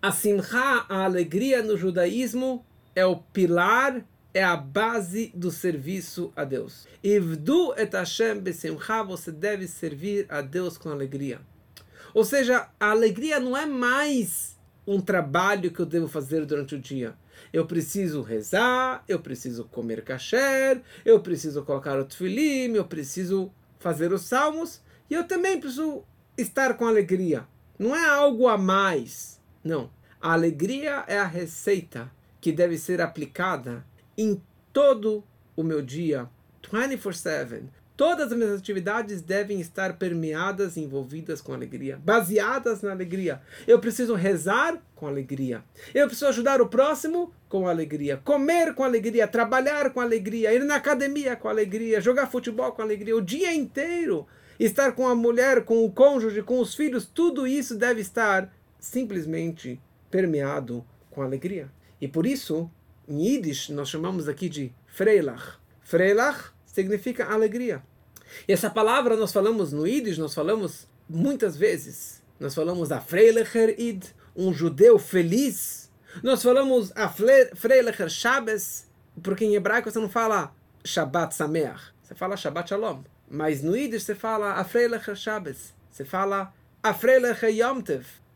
a 0.00 0.12
simcha, 0.12 0.86
a 0.88 1.04
alegria 1.04 1.62
no 1.62 1.76
judaísmo, 1.76 2.64
é 2.94 3.04
o 3.04 3.16
pilar, 3.16 4.02
é 4.36 4.44
a 4.44 4.54
base 4.54 5.32
do 5.34 5.50
serviço 5.50 6.30
a 6.36 6.44
Deus. 6.44 6.86
Ivdu 7.02 7.72
et 7.74 7.90
Hashem 7.94 8.38
besimcha, 8.38 9.02
você 9.02 9.32
deve 9.32 9.66
servir 9.66 10.26
a 10.28 10.42
Deus 10.42 10.76
com 10.76 10.90
alegria. 10.90 11.40
Ou 12.12 12.22
seja, 12.22 12.68
a 12.78 12.90
alegria 12.90 13.40
não 13.40 13.56
é 13.56 13.64
mais 13.64 14.54
um 14.86 15.00
trabalho 15.00 15.70
que 15.70 15.80
eu 15.80 15.86
devo 15.86 16.06
fazer 16.06 16.44
durante 16.44 16.74
o 16.74 16.78
dia. 16.78 17.14
Eu 17.50 17.64
preciso 17.64 18.20
rezar, 18.20 19.02
eu 19.08 19.20
preciso 19.20 19.64
comer 19.64 20.04
kasher, 20.04 20.82
eu 21.02 21.18
preciso 21.20 21.62
colocar 21.62 21.98
o 21.98 22.04
tefilim, 22.04 22.74
eu 22.74 22.84
preciso 22.84 23.50
fazer 23.78 24.12
os 24.12 24.20
salmos 24.26 24.82
e 25.08 25.14
eu 25.14 25.24
também 25.24 25.58
preciso 25.58 26.04
estar 26.36 26.74
com 26.74 26.84
alegria. 26.84 27.46
Não 27.78 27.96
é 27.96 28.06
algo 28.06 28.48
a 28.48 28.58
mais. 28.58 29.40
Não. 29.64 29.90
A 30.20 30.34
alegria 30.34 31.04
é 31.06 31.18
a 31.18 31.26
receita 31.26 32.12
que 32.38 32.52
deve 32.52 32.76
ser 32.76 33.00
aplicada 33.00 33.82
em 34.16 34.40
todo 34.72 35.24
o 35.56 35.62
meu 35.62 35.82
dia, 35.82 36.28
24/7. 36.62 37.70
Todas 37.96 38.30
as 38.30 38.36
minhas 38.36 38.58
atividades 38.58 39.22
devem 39.22 39.58
estar 39.58 39.96
permeadas 39.96 40.76
e 40.76 40.80
envolvidas 40.80 41.40
com 41.40 41.54
alegria, 41.54 41.98
baseadas 42.04 42.82
na 42.82 42.90
alegria. 42.90 43.40
Eu 43.66 43.78
preciso 43.78 44.14
rezar 44.14 44.82
com 44.94 45.06
alegria. 45.06 45.64
Eu 45.94 46.06
preciso 46.06 46.26
ajudar 46.26 46.60
o 46.60 46.68
próximo 46.68 47.32
com 47.48 47.66
alegria. 47.66 48.18
Comer 48.18 48.74
com 48.74 48.84
alegria, 48.84 49.26
trabalhar 49.26 49.90
com 49.94 50.00
alegria, 50.00 50.52
ir 50.52 50.62
na 50.64 50.74
academia 50.74 51.36
com 51.36 51.48
alegria, 51.48 51.98
jogar 51.98 52.26
futebol 52.26 52.70
com 52.72 52.82
alegria, 52.82 53.16
o 53.16 53.22
dia 53.22 53.54
inteiro. 53.54 54.26
Estar 54.60 54.92
com 54.92 55.08
a 55.08 55.14
mulher, 55.14 55.64
com 55.64 55.82
o 55.82 55.90
cônjuge, 55.90 56.42
com 56.42 56.60
os 56.60 56.74
filhos, 56.74 57.06
tudo 57.06 57.46
isso 57.46 57.76
deve 57.76 58.02
estar 58.02 58.52
simplesmente 58.78 59.80
permeado 60.10 60.84
com 61.10 61.22
alegria. 61.22 61.70
E 61.98 62.06
por 62.06 62.26
isso, 62.26 62.70
em 63.08 63.24
Yiddish, 63.24 63.68
nós 63.70 63.88
chamamos 63.88 64.28
aqui 64.28 64.48
de 64.48 64.72
Freilach. 64.86 65.58
Freilach 65.80 66.52
significa 66.64 67.26
alegria. 67.26 67.82
E 68.46 68.52
essa 68.52 68.68
palavra 68.68 69.16
nós 69.16 69.32
falamos 69.32 69.72
no 69.72 69.86
Yiddish, 69.86 70.18
nós 70.18 70.34
falamos 70.34 70.86
muitas 71.08 71.56
vezes. 71.56 72.22
Nós 72.38 72.54
falamos 72.54 72.92
a 72.92 73.00
Freilecher 73.00 73.74
Id, 73.78 74.04
um 74.34 74.52
judeu 74.52 74.98
feliz. 74.98 75.90
Nós 76.22 76.42
falamos 76.42 76.92
a 76.94 77.08
Freilecher 77.08 78.08
Shabbos, 78.08 78.84
porque 79.22 79.44
em 79.44 79.54
hebraico 79.54 79.90
você 79.90 79.98
não 79.98 80.08
fala 80.08 80.54
Shabbat 80.84 81.34
Sameach, 81.34 81.92
você 82.02 82.14
fala 82.14 82.36
Shabbat 82.36 82.68
Shalom. 82.68 83.02
Mas 83.28 83.62
no 83.62 83.76
Yiddish 83.76 84.04
você 84.04 84.14
fala 84.14 84.54
a 84.54 84.64
Freilecher 84.64 85.16
Shabbos, 85.16 85.74
você 85.90 86.04
fala 86.04 86.52
a 86.82 86.92
Freilecher 86.92 87.50
Yom. 87.50 87.82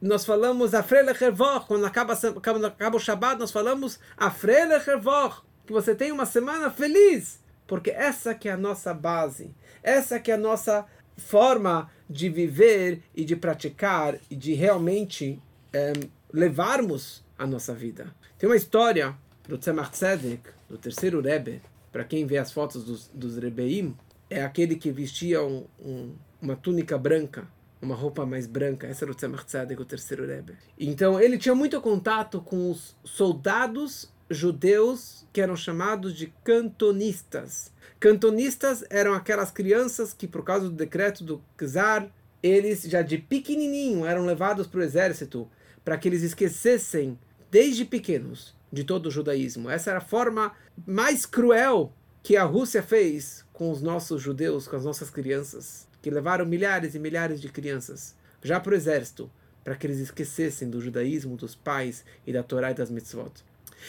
Nós 0.01 0.25
falamos 0.25 0.75
a 0.75 0.83
Freilecher 0.83 1.33
Voch, 1.33 1.67
quando 1.67 1.85
acaba, 1.85 2.17
quando 2.17 2.67
acaba 2.67 2.97
o 2.97 3.01
Shabbat, 3.01 3.39
nós 3.39 3.51
falamos 3.51 4.01
a 4.17 4.31
Freilecher 4.31 4.99
Voch, 4.99 5.43
que 5.67 5.73
você 5.73 5.95
tem 5.95 6.11
uma 6.11 6.27
semana 6.27 6.71
feliz 6.71 7.41
porque 7.71 7.91
essa 7.91 8.35
que 8.35 8.49
é 8.49 8.53
a 8.53 8.57
nossa 8.57 8.93
base, 8.93 9.55
essa 9.81 10.19
que 10.19 10.33
é 10.33 10.35
a 10.35 10.37
nossa 10.37 10.85
forma 11.17 11.89
de 12.09 12.29
viver 12.29 13.01
e 13.15 13.25
de 13.25 13.37
praticar 13.37 14.19
e 14.29 14.35
de 14.35 14.55
realmente 14.55 15.41
é, 15.73 15.93
levarmos 16.33 17.25
a 17.39 17.47
nossa 17.47 17.73
vida. 17.73 18.13
Tem 18.37 18.49
uma 18.49 18.57
história 18.57 19.17
do 19.47 19.57
Tzemach 19.57 19.93
Tzedek, 19.93 20.51
do 20.69 20.77
terceiro 20.79 21.21
Rebbe, 21.21 21.63
para 21.93 22.03
quem 22.03 22.27
vê 22.27 22.39
as 22.39 22.51
fotos 22.51 22.83
dos, 22.83 23.09
dos 23.15 23.39
Rebbeim, 23.39 23.97
é 24.29 24.43
aquele 24.43 24.75
que 24.75 24.91
vestia 24.91 25.41
um, 25.41 25.65
um, 25.81 26.17
uma 26.43 26.57
túnica 26.57 26.99
branca, 26.99 27.47
uma 27.81 27.95
roupa 27.95 28.27
mais 28.27 28.47
branca. 28.47 28.89
Esse 28.89 29.05
era 29.05 29.13
o 29.13 29.15
Tzemach 29.15 29.45
Tzedek, 29.45 29.81
o 29.81 29.85
terceiro 29.85 30.27
Rebbe. 30.27 30.55
Então 30.79 31.21
ele 31.21 31.39
tinha 31.39 31.55
muito 31.55 31.81
contato 31.81 32.41
com 32.41 32.71
os 32.71 32.97
soldados 33.05 34.11
judeus 34.29 35.27
que 35.33 35.41
eram 35.41 35.57
chamados 35.57 36.15
de 36.15 36.33
cantonistas. 36.45 37.73
Cantonistas 37.99 38.85
eram 38.89 39.13
aquelas 39.13 39.51
crianças 39.51 40.13
que, 40.13 40.27
por 40.27 40.45
causa 40.45 40.69
do 40.69 40.75
decreto 40.75 41.23
do 41.25 41.43
czar, 41.59 42.09
eles 42.43 42.83
já 42.83 43.03
de 43.03 43.19
pequenininho 43.19 44.07
eram 44.07 44.25
levados 44.25 44.67
para 44.67 44.81
o 44.81 44.83
exército 44.83 45.49
para 45.85 45.99
que 45.99 46.09
eles 46.09 46.23
esquecessem, 46.23 47.19
desde 47.51 47.85
pequenos, 47.85 48.55
de 48.73 48.85
todo 48.85 49.07
o 49.07 49.11
judaísmo. 49.11 49.69
Essa 49.69 49.91
era 49.91 49.99
a 49.99 50.03
forma 50.03 50.53
mais 50.87 51.27
cruel 51.27 51.93
que 52.23 52.37
a 52.37 52.45
Rússia 52.45 52.83
fez 52.83 53.45
com 53.53 53.71
os 53.71 53.83
nossos 53.83 54.23
judeus, 54.23 54.69
com 54.69 54.77
as 54.77 54.85
nossas 54.85 55.11
crianças, 55.11 55.87
que 56.03 56.11
levaram 56.11 56.47
milhares 56.47 56.95
e 56.95 56.99
milhares 56.99 57.41
de 57.41 57.49
crianças 57.49 58.15
já 58.43 58.59
para 58.59 58.73
o 58.73 58.77
exército, 58.77 59.31
para 59.63 59.77
que 59.77 59.87
eles 59.87 59.99
esquecessem 59.99 60.69
do 60.69 60.81
judaísmo, 60.81 61.37
dos 61.37 61.55
pais 61.55 62.05
e 62.27 62.33
da 62.33 62.43
Torá 62.43 62.71
e 62.71 62.75
das 62.75 62.91
mitzvot. 62.91 63.33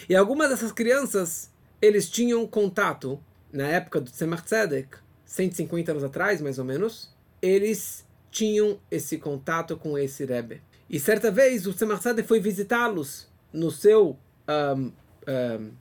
E 0.07 0.15
algumas 0.15 0.49
dessas 0.49 0.71
crianças, 0.71 1.49
eles 1.81 2.09
tinham 2.09 2.45
contato, 2.45 3.21
na 3.51 3.67
época 3.67 4.01
do 4.01 4.11
Tzemach 4.11 4.43
Tzedek, 4.43 4.97
150 5.25 5.91
anos 5.91 6.03
atrás, 6.03 6.41
mais 6.41 6.59
ou 6.59 6.65
menos, 6.65 7.13
eles 7.41 8.05
tinham 8.29 8.79
esse 8.89 9.17
contato 9.17 9.77
com 9.77 9.97
esse 9.97 10.25
Rebbe. 10.25 10.61
E 10.89 10.99
certa 10.99 11.31
vez 11.31 11.65
o 11.65 11.73
Tzemach 11.73 12.01
Tzedek 12.01 12.27
foi 12.27 12.39
visitá-los 12.39 13.29
no 13.51 13.71
seu 13.71 14.17
um, 14.47 14.91
um, 15.27 15.71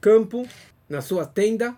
campo, 0.00 0.46
na 0.88 1.00
sua 1.00 1.26
tenda, 1.26 1.76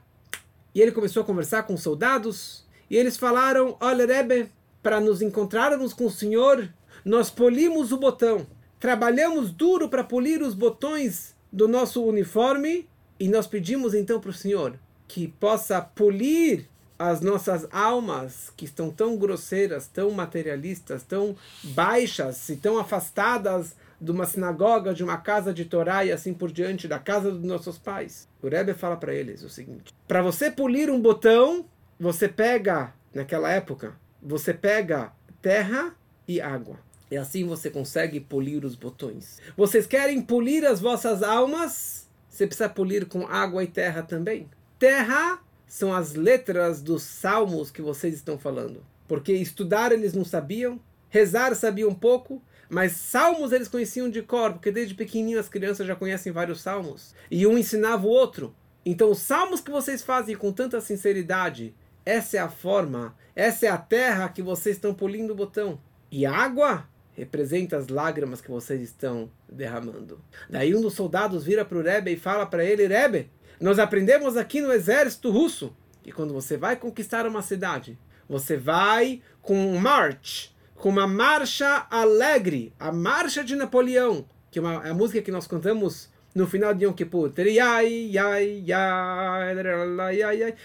e 0.75 0.81
ele 0.81 0.93
começou 0.93 1.23
a 1.23 1.27
conversar 1.27 1.65
com 1.65 1.75
os 1.75 1.83
soldados, 1.83 2.67
e 2.93 2.97
eles 2.99 3.17
falaram, 3.17 3.75
olha 3.81 4.05
Rebbe, 4.05 4.51
para 4.83 5.01
nos 5.01 5.23
encontrarmos 5.23 5.95
com 5.95 6.05
o 6.05 6.11
Senhor, 6.11 6.69
nós 7.03 7.31
polimos 7.31 7.91
o 7.91 7.97
botão, 7.97 8.47
trabalhamos 8.79 9.51
duro 9.51 9.89
para 9.89 10.05
polir 10.05 10.43
os 10.43 10.55
botões 10.55 11.35
do 11.51 11.67
nosso 11.67 12.05
uniforme 12.05 12.87
e 13.19 13.29
nós 13.29 13.47
pedimos 13.47 13.95
então 13.95 14.21
para 14.21 14.29
o 14.29 14.35
Senhor 14.35 14.79
que 15.09 15.27
possa 15.27 15.81
polir 15.81 16.69
as 16.99 17.23
nossas 17.23 17.67
almas 17.73 18.53
que 18.55 18.67
estão 18.67 18.91
tão 18.91 19.17
grosseiras, 19.17 19.89
tão 19.89 20.11
materialistas, 20.11 21.03
tão 21.03 21.35
baixas 21.65 22.47
e 22.51 22.57
tão 22.57 22.79
afastadas 22.79 23.75
de 23.99 24.11
uma 24.11 24.27
sinagoga, 24.27 24.93
de 24.93 25.03
uma 25.03 25.17
casa 25.17 25.55
de 25.55 25.65
Torá 25.65 26.05
e 26.05 26.13
assim 26.13 26.35
por 26.35 26.53
diante, 26.53 26.87
da 26.87 26.99
casa 26.99 27.31
dos 27.31 27.43
nossos 27.43 27.79
pais. 27.79 28.29
O 28.43 28.49
Rebbe 28.49 28.75
fala 28.75 28.99
para 28.99 29.15
eles 29.15 29.43
o 29.43 29.49
seguinte: 29.49 29.95
para 30.07 30.21
você 30.21 30.51
polir 30.51 30.91
um 30.91 31.01
botão, 31.01 31.65
você 32.03 32.29
pega, 32.29 32.93
naquela 33.15 33.49
época, 33.49 33.95
você 34.21 34.53
pega 34.53 35.13
terra 35.41 35.95
e 36.27 36.41
água. 36.41 36.81
E 37.09 37.17
assim 37.17 37.47
você 37.47 37.71
consegue 37.71 38.19
polir 38.19 38.65
os 38.65 38.75
botões. 38.75 39.41
Vocês 39.57 39.87
querem 39.87 40.21
polir 40.21 40.65
as 40.65 40.81
vossas 40.81 41.23
almas? 41.23 42.09
Você 42.29 42.45
precisa 42.45 42.69
polir 42.69 43.07
com 43.07 43.25
água 43.29 43.63
e 43.63 43.69
terra 43.69 44.03
também. 44.03 44.51
Terra 44.81 45.39
são 45.69 45.95
as 45.95 46.15
letras 46.15 46.83
dos 46.83 47.05
salmos 47.05 47.71
que 47.71 47.81
vocês 47.81 48.15
estão 48.15 48.37
falando. 48.37 48.85
Porque 49.07 49.33
estudar 49.33 49.93
eles 49.93 50.13
não 50.13 50.25
sabiam, 50.25 50.81
rezar 51.09 51.55
sabiam 51.55 51.91
um 51.91 51.95
pouco, 51.95 52.43
mas 52.69 52.95
salmos 52.95 53.53
eles 53.53 53.69
conheciam 53.69 54.11
de 54.11 54.23
cor, 54.23 54.55
porque 54.55 54.73
desde 54.73 54.97
pequenininho 54.97 55.39
as 55.39 55.49
crianças 55.49 55.87
já 55.87 55.95
conhecem 55.95 56.33
vários 56.33 56.63
salmos. 56.63 57.15
E 57.31 57.47
um 57.47 57.57
ensinava 57.57 58.05
o 58.05 58.11
outro. 58.11 58.53
Então 58.85 59.09
os 59.09 59.21
salmos 59.21 59.61
que 59.61 59.71
vocês 59.71 60.03
fazem 60.03 60.35
com 60.35 60.51
tanta 60.51 60.81
sinceridade, 60.81 61.73
essa 62.05 62.37
é 62.37 62.41
a 62.41 62.49
forma, 62.49 63.17
essa 63.35 63.67
é 63.67 63.69
a 63.69 63.79
terra 63.79 64.29
que 64.29 64.43
vocês 64.43 64.77
estão 64.77 64.95
polindo 64.95 65.33
o 65.33 65.37
botão. 65.37 65.81
E 66.11 66.27
água 66.27 66.87
representa 67.15 67.77
as 67.77 67.89
lágrimas 67.89 68.41
que 68.41 68.51
vocês 68.51 68.81
estão 68.81 69.31
derramando. 69.49 70.21
Daí 70.49 70.75
um 70.75 70.81
dos 70.81 70.95
soldados 70.95 71.45
vira 71.45 71.65
para 71.65 71.79
o 71.79 71.83
Rebbe 71.83 72.13
e 72.13 72.17
fala 72.17 72.47
para 72.47 72.65
ele, 72.65 72.87
Rebbe, 72.87 73.31
nós 73.61 73.79
aprendemos 73.79 74.37
aqui 74.37 74.61
no 74.61 74.73
exército 74.73 75.31
russo 75.31 75.77
que 76.03 76.11
quando 76.11 76.35
você 76.35 76.57
vai 76.57 76.77
conquistar 76.77 77.27
uma 77.27 77.43
cidade, 77.43 77.99
você 78.29 78.57
vai 78.57 79.23
com 79.41 79.55
um 79.55 79.79
march, 79.79 80.51
com 80.75 80.89
uma 80.89 81.07
marcha 81.07 81.87
alegre, 81.91 82.73
a 82.79 82.91
marcha 82.91 83.45
de 83.45 83.55
Napoleão, 83.55 84.27
que 84.51 84.59
é 84.59 84.63
uma, 84.63 84.87
é 84.87 84.91
a 84.91 84.95
música 84.95 85.23
que 85.23 85.31
nós 85.31 85.47
cantamos 85.47 86.11
no 86.35 86.47
final 86.47 86.75
de 86.75 86.85
Yom 86.85 86.93
Kippur. 86.93 87.33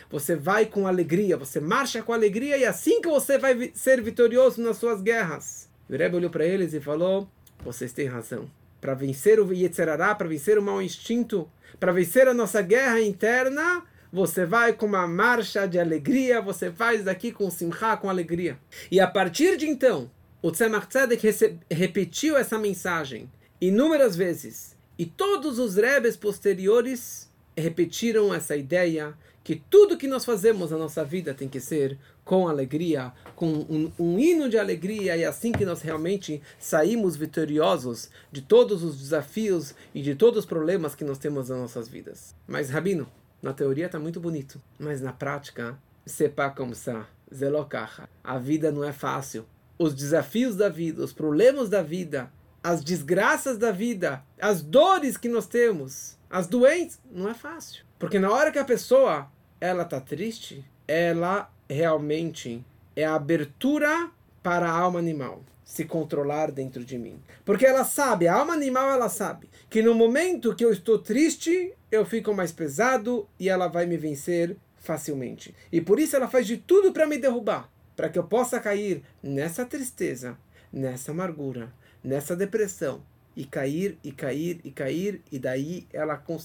Você 0.10 0.36
vai 0.36 0.66
com 0.66 0.88
alegria, 0.88 1.38
você 1.38 1.60
marcha 1.60 2.02
com 2.02 2.14
alegria 2.14 2.58
e 2.58 2.64
é 2.64 2.68
assim 2.68 3.02
que 3.02 3.08
você 3.08 3.38
vai 3.38 3.72
ser 3.74 4.02
vitorioso 4.02 4.62
nas 4.62 4.78
suas 4.78 5.02
guerras. 5.02 5.70
O 5.90 5.96
Rebbe 5.96 6.18
olhou 6.18 6.30
para 6.30 6.46
eles 6.46 6.74
e 6.74 6.80
falou: 6.80 7.28
Vocês 7.64 7.94
têm 7.94 8.08
razão. 8.08 8.50
Para 8.80 8.94
vencer 8.94 9.40
o 9.40 9.54
Yetzerará, 9.54 10.14
para 10.14 10.28
vencer 10.28 10.58
o 10.58 10.62
mau 10.62 10.82
instinto, 10.82 11.50
para 11.80 11.92
vencer 11.92 12.28
a 12.28 12.34
nossa 12.34 12.62
guerra 12.62 13.02
interna, 13.02 13.84
você 14.12 14.46
vai 14.46 14.74
com 14.74 14.86
uma 14.86 15.08
marcha 15.08 15.68
de 15.68 15.80
alegria, 15.80 16.42
você 16.42 16.72
faz 16.72 17.04
daqui 17.04 17.32
com 17.32 17.50
simcha, 17.50 17.98
com 17.98 18.10
alegria. 18.10 18.58
E 18.92 19.00
a 19.00 19.08
partir 19.08 19.58
de 19.58 19.68
então, 19.68 20.10
o 20.42 20.52
Tzemach 20.52 20.88
Tzedek 20.88 21.58
repetiu 21.70 22.38
essa 22.38 22.58
mensagem 22.58 23.30
inúmeras 23.60 24.16
vezes. 24.16 24.77
E 24.98 25.06
todos 25.06 25.60
os 25.60 25.76
rebes 25.76 26.16
posteriores 26.18 27.30
repetiram 27.56 28.34
essa 28.34 28.56
ideia 28.56 29.16
que 29.44 29.56
tudo 29.56 29.98
que 29.98 30.08
nós 30.08 30.26
fazemos 30.26 30.72
na 30.72 30.78
nossa 30.78 31.06
vida 31.06 31.34
tem 31.34 31.48
que 31.48 31.62
ser 31.62 31.98
com 32.26 32.50
alegria, 32.50 33.14
com 33.34 33.48
um, 33.48 33.92
um, 33.98 34.20
hino 34.20 34.50
de 34.50 34.58
alegria, 34.58 35.16
e 35.16 35.24
é 35.24 35.26
assim 35.26 35.54
que 35.54 35.64
nós 35.66 35.82
realmente 35.82 36.42
saímos 36.60 37.16
vitoriosos 37.16 38.10
de 38.30 38.42
todos 38.42 38.84
os 38.84 39.00
desafios 39.00 39.74
e 39.96 40.02
de 40.02 40.16
todos 40.16 40.40
os 40.40 40.46
problemas 40.46 40.96
que 40.96 41.06
nós 41.06 41.18
temos 41.18 41.48
nas 41.48 41.58
nossas 41.58 41.88
vidas. 41.88 42.36
Mas, 42.46 42.70
Rabino, 42.70 43.08
na 43.42 43.54
teoria 43.54 43.86
está 43.86 43.98
muito 43.98 44.20
bonito, 44.20 44.62
mas 44.78 45.00
na 45.00 45.14
prática, 45.14 45.80
sepa 46.06 46.50
como 46.50 46.74
está, 46.74 47.08
zelokaha. 47.34 48.10
A 48.22 48.38
vida 48.38 48.70
não 48.70 48.84
é 48.84 48.92
fácil. 48.92 49.46
Os 49.80 49.94
desafios 49.94 50.58
da 50.58 50.68
vida, 50.68 51.02
os 51.02 51.14
problemas 51.14 51.70
da 51.70 51.82
vida, 51.82 52.30
as 52.68 52.84
desgraças 52.84 53.58
da 53.58 53.72
vida, 53.72 54.22
as 54.38 54.62
dores 54.62 55.16
que 55.16 55.30
nós 55.30 55.48
temos, 55.48 56.18
as 56.30 56.48
doenças, 56.48 57.00
não 57.10 57.30
é 57.30 57.34
fácil. 57.34 57.86
Porque 57.98 58.20
na 58.20 58.30
hora 58.30 58.52
que 58.52 58.60
a 58.60 58.66
pessoa 58.66 59.32
ela 59.62 59.84
está 59.84 60.02
triste, 60.02 60.66
ela 60.86 61.50
realmente 61.70 62.62
é 62.94 63.06
a 63.06 63.16
abertura 63.16 64.12
para 64.44 64.70
a 64.70 64.78
alma 64.78 65.00
animal 65.00 65.44
se 65.64 65.86
controlar 65.86 66.52
dentro 66.52 66.84
de 66.84 66.98
mim. 66.98 67.22
Porque 67.46 67.66
ela 67.66 67.86
sabe, 67.86 68.28
a 68.28 68.36
alma 68.36 68.54
animal 68.54 68.92
ela 68.92 69.08
sabe 69.08 69.50
que 69.70 69.82
no 69.82 69.96
momento 69.96 70.54
que 70.54 70.66
eu 70.66 70.74
estou 70.74 71.00
triste, 71.00 71.74
eu 71.90 72.06
fico 72.06 72.34
mais 72.34 72.52
pesado 72.52 73.30
e 73.40 73.48
ela 73.48 73.70
vai 73.70 73.86
me 73.86 73.96
vencer 73.96 74.58
facilmente. 74.76 75.56
E 75.72 75.80
por 75.80 76.02
isso 76.02 76.18
ela 76.18 76.28
faz 76.28 76.46
de 76.46 76.58
tudo 76.58 76.92
para 76.92 77.08
me 77.08 77.18
derrubar, 77.18 77.70
para 77.96 78.10
que 78.10 78.20
eu 78.20 78.26
possa 78.26 78.60
cair 78.60 79.04
nessa 79.24 79.66
tristeza, 79.66 80.38
nessa 80.72 81.12
amargura, 81.12 81.72
nessa 82.08 82.36
depressão 82.38 83.04
e 83.36 83.44
cair 83.44 84.00
e 84.02 84.12
cair 84.14 84.62
e 84.64 84.72
cair 84.72 85.22
e 85.30 85.38
daí 85.38 85.86
ela 85.92 86.16
com, 86.16 86.40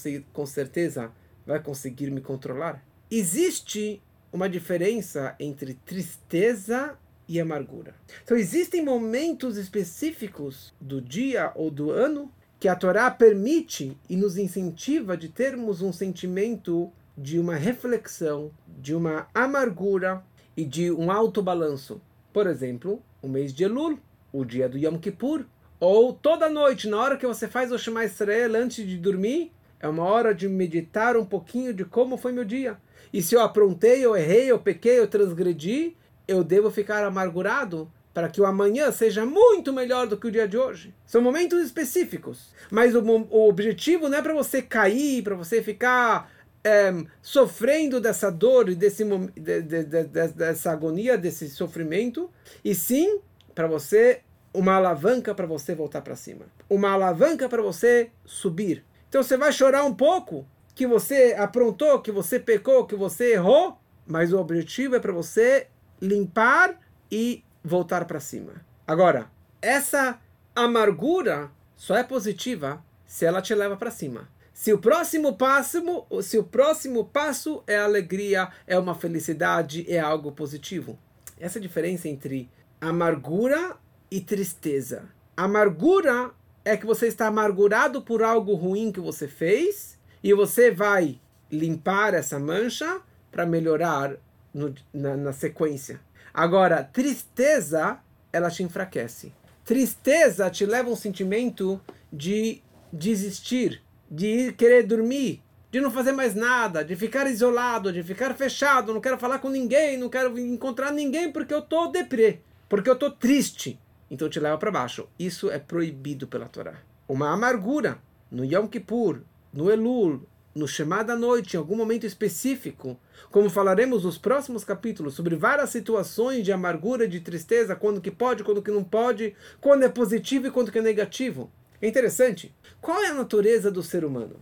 certeza 0.45 1.11
vai 1.45 1.61
conseguir 1.63 2.11
me 2.11 2.19
controlar. 2.19 2.83
Existe 3.09 4.01
uma 4.31 4.49
diferença 4.49 5.35
entre 5.39 5.73
tristeza 5.73 6.97
e 7.29 7.39
amargura. 7.39 7.95
Então 8.23 8.35
existem 8.35 8.83
momentos 8.83 9.55
específicos 9.55 10.73
do 10.81 10.99
dia 10.99 11.53
ou 11.55 11.71
do 11.71 11.91
ano 11.91 12.29
que 12.59 12.67
a 12.67 12.75
Torá 12.75 13.09
permite 13.09 13.97
e 14.09 14.17
nos 14.17 14.37
incentiva 14.37 15.15
de 15.15 15.29
termos 15.29 15.81
um 15.81 15.93
sentimento 15.93 16.91
de 17.17 17.39
uma 17.39 17.55
reflexão, 17.55 18.51
de 18.67 18.93
uma 18.93 19.27
amargura 19.33 20.23
e 20.57 20.65
de 20.65 20.91
um 20.91 21.09
alto 21.09 21.41
balanço. 21.41 22.01
Por 22.33 22.47
exemplo, 22.47 23.01
o 23.21 23.29
mês 23.29 23.53
de 23.53 23.63
Elul, 23.63 23.97
o 24.31 24.43
dia 24.43 24.67
do 24.67 24.77
Yom 24.77 24.97
Kippur, 24.97 25.45
ou 25.83 26.13
toda 26.13 26.49
noite, 26.49 26.87
na 26.87 26.97
hora 26.97 27.17
que 27.17 27.27
você 27.27 27.45
faz 27.45 27.69
o 27.69 27.77
Shema 27.77 28.05
Israel 28.05 28.55
antes 28.55 28.87
de 28.87 28.97
dormir, 28.97 29.51
é 29.81 29.87
uma 29.87 30.05
hora 30.05 30.33
de 30.33 30.47
meditar 30.47 31.17
um 31.17 31.25
pouquinho 31.25 31.73
de 31.73 31.83
como 31.83 32.15
foi 32.15 32.31
meu 32.31 32.45
dia. 32.45 32.77
E 33.11 33.21
se 33.21 33.35
eu 33.35 33.41
aprontei, 33.41 33.99
eu 33.99 34.15
errei, 34.15 34.49
eu 34.49 34.57
pequei, 34.57 34.97
eu 34.97 35.07
transgredi, 35.09 35.97
eu 36.25 36.41
devo 36.41 36.71
ficar 36.71 37.03
amargurado 37.03 37.91
para 38.13 38.29
que 38.29 38.39
o 38.39 38.45
amanhã 38.45 38.93
seja 38.93 39.25
muito 39.25 39.73
melhor 39.73 40.07
do 40.07 40.15
que 40.15 40.27
o 40.27 40.31
dia 40.31 40.47
de 40.47 40.57
hoje. 40.57 40.95
São 41.05 41.21
momentos 41.21 41.61
específicos. 41.61 42.53
Mas 42.71 42.95
o, 42.95 43.01
o 43.01 43.49
objetivo 43.49 44.07
não 44.07 44.17
é 44.17 44.21
para 44.21 44.33
você 44.33 44.61
cair, 44.61 45.21
para 45.21 45.35
você 45.35 45.61
ficar 45.61 46.31
é, 46.63 46.93
sofrendo 47.21 47.99
dessa 47.99 48.31
dor 48.31 48.69
e 48.69 48.75
desse, 48.75 49.03
de, 49.03 49.61
de, 49.61 49.83
de, 49.83 50.03
dessa 50.05 50.71
agonia, 50.71 51.17
desse 51.17 51.49
sofrimento, 51.49 52.29
e 52.63 52.73
sim 52.73 53.19
para 53.53 53.67
você 53.67 54.21
uma 54.53 54.75
alavanca 54.75 55.33
para 55.33 55.47
você 55.47 55.73
voltar 55.73 56.01
para 56.01 56.15
cima. 56.15 56.45
Uma 56.69 56.91
alavanca 56.91 57.49
para 57.49 57.61
você 57.61 58.11
subir. 58.25 58.85
Então 59.09 59.23
você 59.23 59.35
vai 59.35 59.51
chorar 59.51 59.83
um 59.83 59.93
pouco, 59.93 60.45
que 60.75 60.87
você 60.87 61.35
aprontou, 61.37 62.01
que 62.01 62.11
você 62.11 62.39
pecou, 62.39 62.85
que 62.85 62.95
você 62.95 63.33
errou, 63.33 63.77
mas 64.05 64.33
o 64.33 64.39
objetivo 64.39 64.95
é 64.95 64.99
para 64.99 65.11
você 65.11 65.67
limpar 66.01 66.79
e 67.11 67.43
voltar 67.63 68.05
para 68.05 68.19
cima. 68.19 68.53
Agora, 68.87 69.31
essa 69.61 70.19
amargura 70.55 71.51
só 71.75 71.95
é 71.95 72.03
positiva 72.03 72.83
se 73.05 73.25
ela 73.25 73.41
te 73.41 73.53
leva 73.53 73.77
para 73.77 73.91
cima. 73.91 74.29
Se 74.53 74.71
o 74.71 74.77
próximo 74.77 75.35
passo, 75.35 75.81
se 76.21 76.37
o 76.37 76.43
próximo 76.43 77.05
passo 77.05 77.63
é 77.65 77.77
alegria, 77.77 78.49
é 78.67 78.77
uma 78.77 78.93
felicidade, 78.93 79.85
é 79.91 79.99
algo 79.99 80.31
positivo. 80.31 80.97
Essa 81.39 81.57
é 81.57 81.59
a 81.59 81.63
diferença 81.63 82.07
entre 82.07 82.49
amargura 82.79 83.77
e 84.13 84.21
tristeza. 84.21 85.09
Amargura 85.35 86.29
é 86.63 86.77
que 86.77 86.85
você 86.85 87.07
está 87.07 87.25
amargurado 87.25 87.99
por 87.99 88.21
algo 88.21 88.53
ruim 88.53 88.91
que 88.91 88.99
você 88.99 89.27
fez 89.27 89.97
e 90.23 90.31
você 90.35 90.69
vai 90.69 91.19
limpar 91.51 92.13
essa 92.13 92.37
mancha 92.37 93.01
para 93.31 93.43
melhorar 93.43 94.15
no, 94.53 94.71
na, 94.93 95.17
na 95.17 95.33
sequência. 95.33 95.99
Agora, 96.31 96.83
tristeza, 96.83 97.97
ela 98.31 98.51
te 98.51 98.61
enfraquece. 98.61 99.33
Tristeza 99.65 100.47
te 100.51 100.63
leva 100.63 100.91
um 100.91 100.95
sentimento 100.95 101.81
de 102.11 102.61
desistir, 102.91 103.81
de 104.11 104.27
ir 104.27 104.53
querer 104.53 104.83
dormir, 104.83 105.41
de 105.71 105.81
não 105.81 105.89
fazer 105.89 106.11
mais 106.11 106.35
nada, 106.35 106.85
de 106.85 106.95
ficar 106.95 107.25
isolado, 107.25 107.91
de 107.91 108.03
ficar 108.03 108.35
fechado, 108.35 108.93
não 108.93 109.01
quero 109.01 109.17
falar 109.17 109.39
com 109.39 109.49
ninguém, 109.49 109.97
não 109.97 110.07
quero 110.07 110.37
encontrar 110.37 110.91
ninguém 110.91 111.31
porque 111.31 111.51
eu 111.51 111.63
tô 111.63 111.87
deprê, 111.87 112.41
porque 112.69 112.87
eu 112.87 112.95
tô 112.95 113.09
triste. 113.09 113.79
Então 114.13 114.29
te 114.29 114.39
leva 114.39 114.59
para 114.59 114.69
baixo. 114.69 115.09
Isso 115.17 115.49
é 115.49 115.57
proibido 115.57 116.27
pela 116.27 116.45
Torá. 116.47 116.75
Uma 117.07 117.33
amargura 117.33 117.97
no 118.29 118.45
Yom 118.45 118.67
Kippur, 118.67 119.21
no 119.51 119.71
Elul, 119.71 120.21
no 120.53 120.67
Shema 120.67 121.03
da 121.03 121.15
noite, 121.15 121.55
em 121.55 121.57
algum 121.57 121.75
momento 121.75 122.05
específico, 122.05 122.95
como 123.31 123.49
falaremos 123.49 124.03
nos 124.03 124.19
próximos 124.19 124.63
capítulos 124.63 125.15
sobre 125.15 125.35
várias 125.35 125.71
situações 125.71 126.45
de 126.45 126.51
amargura, 126.51 127.07
de 127.07 127.21
tristeza, 127.21 127.75
quando 127.75 127.99
que 127.99 128.11
pode, 128.11 128.43
quando 128.43 128.61
que 128.61 128.69
não 128.69 128.83
pode, 128.83 129.35
quando 129.59 129.81
é 129.81 129.89
positivo 129.89 130.45
e 130.45 130.51
quando 130.51 130.71
que 130.71 130.77
é 130.77 130.83
negativo. 130.83 131.51
É 131.81 131.87
interessante. 131.87 132.53
Qual 132.79 133.03
é 133.03 133.07
a 133.07 133.15
natureza 133.15 133.71
do 133.71 133.81
ser 133.81 134.05
humano? 134.05 134.35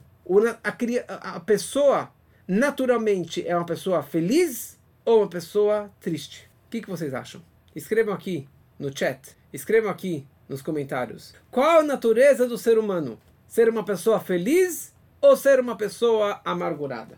A, 0.62 1.36
a 1.38 1.40
pessoa 1.40 2.12
naturalmente 2.46 3.48
é 3.48 3.56
uma 3.56 3.66
pessoa 3.66 4.04
feliz 4.04 4.78
ou 5.06 5.20
uma 5.20 5.30
pessoa 5.30 5.90
triste? 6.02 6.52
O 6.68 6.72
que, 6.72 6.82
que 6.82 6.90
vocês 6.90 7.14
acham? 7.14 7.42
Escrevam 7.74 8.14
aqui 8.14 8.50
no 8.78 8.92
chat. 8.94 9.40
Escrevam 9.54 9.92
aqui 9.92 10.26
nos 10.48 10.62
comentários. 10.62 11.34
Qual 11.50 11.82
a 11.82 11.84
natureza 11.84 12.48
do 12.48 12.58
ser 12.58 12.78
humano? 12.78 13.20
Ser 13.48 13.68
uma 13.68 13.84
pessoa 13.84 14.20
feliz 14.20 14.94
ou 15.20 15.36
ser 15.36 15.60
uma 15.60 15.76
pessoa 15.76 16.40
amargurada? 16.46 17.18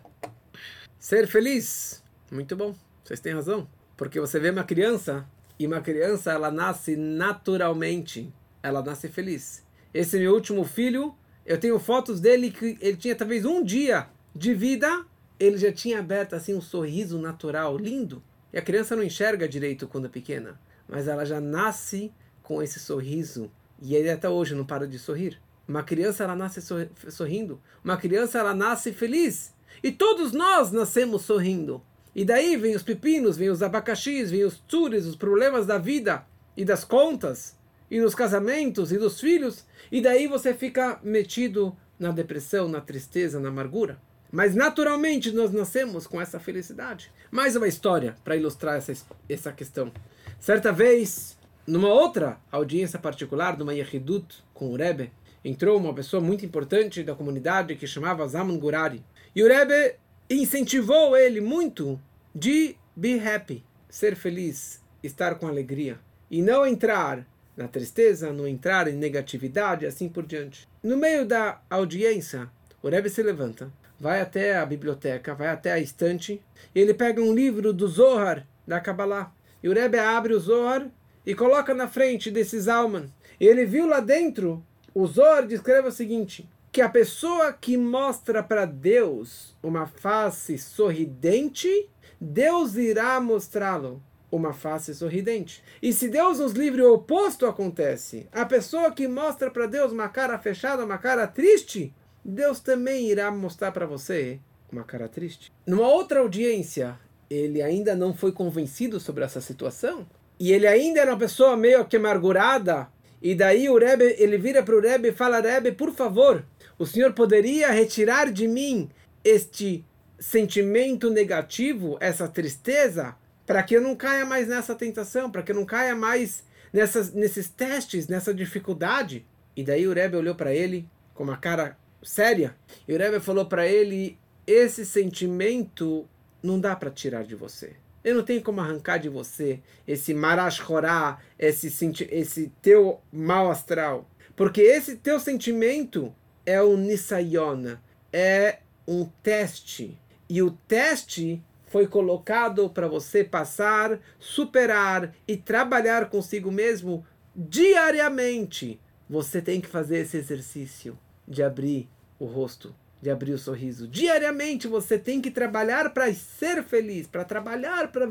Ser 0.97 1.27
feliz. 1.27 2.03
Muito 2.31 2.55
bom. 2.55 2.75
Vocês 3.03 3.19
têm 3.19 3.33
razão. 3.33 3.67
Porque 3.95 4.19
você 4.19 4.39
vê 4.39 4.49
uma 4.49 4.63
criança 4.63 5.29
e 5.59 5.67
uma 5.67 5.79
criança 5.79 6.31
ela 6.31 6.49
nasce 6.49 6.95
naturalmente. 6.95 8.33
Ela 8.63 8.81
nasce 8.81 9.09
feliz. 9.09 9.63
Esse 9.93 10.17
meu 10.17 10.33
último 10.33 10.65
filho, 10.65 11.15
eu 11.45 11.59
tenho 11.59 11.77
fotos 11.77 12.19
dele 12.19 12.49
que 12.49 12.77
ele 12.81 12.97
tinha 12.97 13.15
talvez 13.15 13.45
um 13.45 13.63
dia 13.63 14.07
de 14.35 14.55
vida, 14.55 15.05
ele 15.39 15.57
já 15.57 15.71
tinha 15.71 15.99
aberto 15.99 16.33
assim 16.33 16.55
um 16.55 16.61
sorriso 16.61 17.19
natural, 17.19 17.77
lindo. 17.77 18.23
E 18.51 18.57
a 18.57 18.61
criança 18.61 18.95
não 18.95 19.03
enxerga 19.03 19.47
direito 19.47 19.87
quando 19.87 20.07
é 20.07 20.09
pequena, 20.09 20.59
mas 20.87 21.07
ela 21.07 21.25
já 21.25 21.39
nasce 21.39 22.11
com 22.43 22.61
esse 22.61 22.79
sorriso. 22.79 23.49
E 23.81 23.95
ele 23.95 24.11
até 24.11 24.29
hoje 24.29 24.53
não 24.53 24.65
para 24.65 24.87
de 24.87 24.99
sorrir. 24.99 25.39
Uma 25.67 25.81
criança 25.81 26.23
ela 26.23 26.35
nasce 26.35 26.61
sorrindo. 27.09 27.59
Uma 27.83 27.97
criança 27.97 28.37
ela 28.37 28.53
nasce 28.53 28.91
feliz. 28.91 29.53
E 29.81 29.91
todos 29.91 30.33
nós 30.33 30.71
nascemos 30.71 31.23
sorrindo. 31.23 31.81
E 32.15 32.23
daí 32.23 32.55
vem 32.55 32.75
os 32.75 32.83
pepinos, 32.83 33.37
vem 33.37 33.49
os 33.49 33.63
abacaxis, 33.63 34.29
vem 34.29 34.43
os 34.43 34.57
tures, 34.59 35.05
os 35.05 35.15
problemas 35.15 35.65
da 35.65 35.79
vida 35.79 36.23
e 36.55 36.63
das 36.63 36.83
contas, 36.83 37.57
e 37.89 37.99
dos 37.99 38.13
casamentos 38.13 38.91
e 38.91 38.97
dos 38.97 39.19
filhos. 39.19 39.65
E 39.91 39.99
daí 39.99 40.27
você 40.27 40.53
fica 40.53 40.99
metido 41.01 41.75
na 41.97 42.11
depressão, 42.11 42.67
na 42.67 42.81
tristeza, 42.81 43.39
na 43.39 43.49
amargura. 43.49 43.99
Mas 44.31 44.55
naturalmente 44.55 45.31
nós 45.31 45.51
nascemos 45.51 46.05
com 46.05 46.19
essa 46.19 46.39
felicidade. 46.39 47.11
Mais 47.31 47.55
uma 47.55 47.67
história 47.67 48.15
para 48.23 48.35
ilustrar 48.35 48.77
essa, 48.77 48.93
essa 49.29 49.51
questão. 49.51 49.91
Certa 50.39 50.71
vez, 50.71 51.37
numa 51.65 51.89
outra 51.89 52.37
audiência 52.51 52.99
particular, 52.99 53.57
numa 53.57 53.73
Yehidut 53.73 54.43
com 54.53 54.71
o 54.71 54.75
Rebbe, 54.75 55.11
entrou 55.43 55.77
uma 55.77 55.93
pessoa 55.93 56.21
muito 56.21 56.45
importante 56.45 57.03
da 57.03 57.15
comunidade 57.15 57.75
que 57.75 57.87
chamava 57.87 58.27
Zaman 58.27 58.57
Gurari. 58.57 59.03
E 59.35 59.43
o 59.43 59.47
Rebbe 59.47 59.95
incentivou 60.29 61.15
ele 61.15 61.41
muito 61.41 61.99
de 62.33 62.75
be 62.95 63.19
happy, 63.19 63.63
ser 63.89 64.15
feliz, 64.15 64.81
estar 65.01 65.35
com 65.35 65.47
alegria. 65.47 65.99
E 66.29 66.41
não 66.41 66.65
entrar 66.65 67.25
na 67.55 67.67
tristeza, 67.67 68.33
não 68.33 68.47
entrar 68.47 68.87
em 68.87 68.95
negatividade, 68.95 69.85
assim 69.85 70.09
por 70.09 70.25
diante. 70.25 70.67
No 70.81 70.97
meio 70.97 71.25
da 71.25 71.61
audiência, 71.69 72.49
o 72.81 72.89
Rebbe 72.89 73.09
se 73.09 73.21
levanta, 73.21 73.71
vai 73.99 74.19
até 74.19 74.57
a 74.57 74.65
biblioteca, 74.65 75.35
vai 75.35 75.47
até 75.47 75.71
a 75.71 75.79
estante, 75.79 76.41
e 76.73 76.79
ele 76.79 76.93
pega 76.93 77.21
um 77.21 77.33
livro 77.33 77.71
do 77.71 77.87
Zohar, 77.87 78.47
da 78.67 78.79
Kabbalah. 78.79 79.31
E 79.61 79.69
o 79.69 79.73
Rebbe 79.73 79.97
abre 79.99 80.33
o 80.33 80.39
Zohar 80.39 80.89
e 81.25 81.33
coloca 81.33 81.73
na 81.73 81.87
frente 81.87 82.29
desses 82.29 82.67
Alman. 82.67 83.11
E 83.39 83.45
ele 83.47 83.65
viu 83.65 83.87
lá 83.87 83.99
dentro 83.99 84.63
o 84.93 85.07
Zohar 85.07 85.47
descreve 85.47 85.87
o 85.87 85.91
seguinte: 85.91 86.47
que 86.71 86.81
a 86.81 86.89
pessoa 86.89 87.51
que 87.51 87.75
mostra 87.75 88.43
para 88.43 88.65
Deus 88.65 89.55
uma 89.63 89.87
face 89.87 90.57
sorridente, 90.57 91.89
Deus 92.19 92.75
irá 92.75 93.19
mostrá-lo 93.19 94.01
uma 94.31 94.53
face 94.53 94.93
sorridente. 94.95 95.63
E 95.81 95.93
se 95.93 96.09
Deus 96.09 96.39
nos 96.39 96.53
livre, 96.53 96.81
o 96.81 96.93
oposto 96.93 97.45
acontece. 97.45 98.27
A 98.31 98.45
pessoa 98.45 98.91
que 98.91 99.07
mostra 99.07 99.51
para 99.51 99.67
Deus 99.67 99.91
uma 99.91 100.09
cara 100.09 100.39
fechada, 100.39 100.83
uma 100.83 100.97
cara 100.97 101.27
triste, 101.27 101.93
Deus 102.25 102.59
também 102.59 103.09
irá 103.09 103.29
mostrar 103.29 103.71
para 103.71 103.85
você 103.85 104.39
uma 104.71 104.83
cara 104.83 105.07
triste. 105.07 105.51
Numa 105.67 105.87
outra 105.87 106.19
audiência, 106.21 106.97
ele 107.29 107.61
ainda 107.61 107.95
não 107.95 108.13
foi 108.13 108.31
convencido 108.31 108.99
sobre 108.99 109.23
essa 109.23 109.39
situação. 109.39 110.07
E 110.43 110.51
ele 110.51 110.67
ainda 110.67 110.99
era 110.99 111.11
uma 111.11 111.17
pessoa 111.17 111.55
meio 111.55 111.85
que 111.85 111.95
amargurada. 111.95 112.89
E 113.21 113.33
daí 113.33 113.69
o 113.69 113.77
Rebbe, 113.77 114.13
ele 114.17 114.37
vira 114.37 114.61
para 114.61 114.75
o 114.75 114.81
Rebbe 114.81 115.07
e 115.07 115.13
fala, 115.13 115.39
Rebbe, 115.39 115.71
por 115.71 115.93
favor, 115.93 116.45
o 116.77 116.85
senhor 116.85 117.13
poderia 117.13 117.71
retirar 117.71 118.29
de 118.29 118.45
mim 118.45 118.89
este 119.23 119.85
sentimento 120.19 121.09
negativo, 121.09 121.95
essa 122.01 122.27
tristeza, 122.27 123.15
para 123.45 123.63
que 123.63 123.77
eu 123.77 123.79
não 123.79 123.95
caia 123.95 124.25
mais 124.25 124.45
nessa 124.45 124.75
tentação, 124.75 125.31
para 125.31 125.43
que 125.43 125.53
eu 125.53 125.55
não 125.55 125.63
caia 125.63 125.95
mais 125.95 126.43
nessas, 126.73 127.13
nesses 127.13 127.47
testes, 127.47 128.09
nessa 128.09 128.33
dificuldade. 128.33 129.25
E 129.55 129.63
daí 129.63 129.87
o 129.87 129.93
Rebbe 129.93 130.17
olhou 130.17 130.35
para 130.35 130.53
ele 130.53 130.85
com 131.13 131.23
uma 131.23 131.37
cara 131.37 131.77
séria. 132.03 132.53
E 132.85 132.93
o 132.93 132.97
Rebbe 132.97 133.21
falou 133.21 133.45
para 133.45 133.65
ele: 133.65 134.19
esse 134.45 134.85
sentimento 134.85 136.05
não 136.43 136.59
dá 136.59 136.75
para 136.75 136.91
tirar 136.91 137.23
de 137.23 137.33
você. 137.33 137.77
Eu 138.03 138.15
não 138.15 138.23
tenho 138.23 138.41
como 138.41 138.59
arrancar 138.59 138.97
de 138.97 139.07
você 139.07 139.61
esse 139.87 140.13
marashorá, 140.13 141.19
esse, 141.39 141.67
esse 142.11 142.51
teu 142.61 142.99
mal 143.11 143.49
astral. 143.49 144.09
Porque 144.35 144.61
esse 144.61 144.97
teu 144.97 145.19
sentimento 145.19 146.13
é 146.45 146.61
um 146.61 146.75
nisayona, 146.75 147.81
é 148.11 148.59
um 148.87 149.05
teste. 149.21 149.97
E 150.27 150.41
o 150.41 150.51
teste 150.51 151.41
foi 151.67 151.87
colocado 151.87 152.69
para 152.69 152.87
você 152.87 153.23
passar, 153.23 153.99
superar 154.19 155.13
e 155.27 155.37
trabalhar 155.37 156.09
consigo 156.09 156.51
mesmo 156.51 157.05
diariamente. 157.35 158.79
Você 159.09 159.41
tem 159.41 159.61
que 159.61 159.67
fazer 159.67 159.99
esse 159.99 160.17
exercício 160.17 160.97
de 161.27 161.41
abrir 161.41 161.89
o 162.19 162.25
rosto, 162.25 162.75
de 163.03 163.09
abrir 163.09 163.33
o 163.33 163.37
sorriso. 163.37 163.85
Diariamente 163.85 164.65
você 164.65 164.97
tem 164.97 165.19
que 165.19 165.29
trabalhar 165.29 165.93
para 165.93 166.11
ser 166.13 166.63
feliz, 166.63 167.05
para 167.05 167.25
trabalhar 167.25 167.91
para 167.91 168.07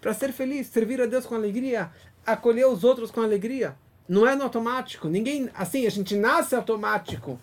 para 0.00 0.12
ser 0.12 0.30
feliz, 0.30 0.66
servir 0.66 1.00
a 1.00 1.06
Deus 1.06 1.24
com 1.24 1.34
alegria, 1.34 1.90
acolher 2.26 2.66
os 2.66 2.84
outros 2.84 3.10
com 3.10 3.22
alegria. 3.22 3.74
Não 4.06 4.28
é 4.28 4.36
no 4.36 4.42
automático. 4.42 5.08
Ninguém, 5.08 5.48
assim, 5.54 5.86
a 5.86 5.90
gente 5.90 6.14
nasce 6.14 6.54
automático, 6.54 7.40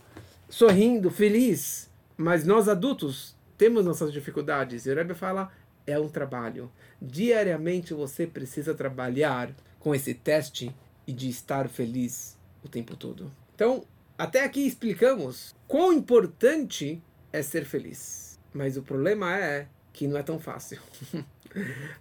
sorrindo, 0.47 1.09
feliz. 1.09 1.89
Mas 2.15 2.45
nós 2.45 2.69
adultos 2.69 3.35
temos 3.57 3.83
nossas 3.83 4.13
dificuldades. 4.13 4.85
E 4.85 4.91
o 4.91 4.95
Rebbe 4.95 5.15
fala, 5.15 5.51
é 5.87 5.97
um 5.97 6.07
trabalho. 6.07 6.71
Diariamente 7.01 7.95
você 7.95 8.27
precisa 8.27 8.75
trabalhar 8.75 9.49
com 9.79 9.95
esse 9.95 10.13
teste 10.13 10.71
e 11.07 11.11
de 11.11 11.27
estar 11.27 11.67
feliz 11.67 12.37
o 12.63 12.69
tempo 12.69 12.95
todo. 12.95 13.31
Então, 13.55 13.83
até 14.21 14.43
aqui 14.43 14.67
explicamos 14.67 15.55
quão 15.67 15.91
importante 15.91 17.01
é 17.33 17.41
ser 17.41 17.65
feliz. 17.65 18.39
Mas 18.53 18.77
o 18.77 18.83
problema 18.83 19.35
é 19.35 19.67
que 19.91 20.05
não 20.07 20.15
é 20.15 20.21
tão 20.21 20.37
fácil. 20.37 20.79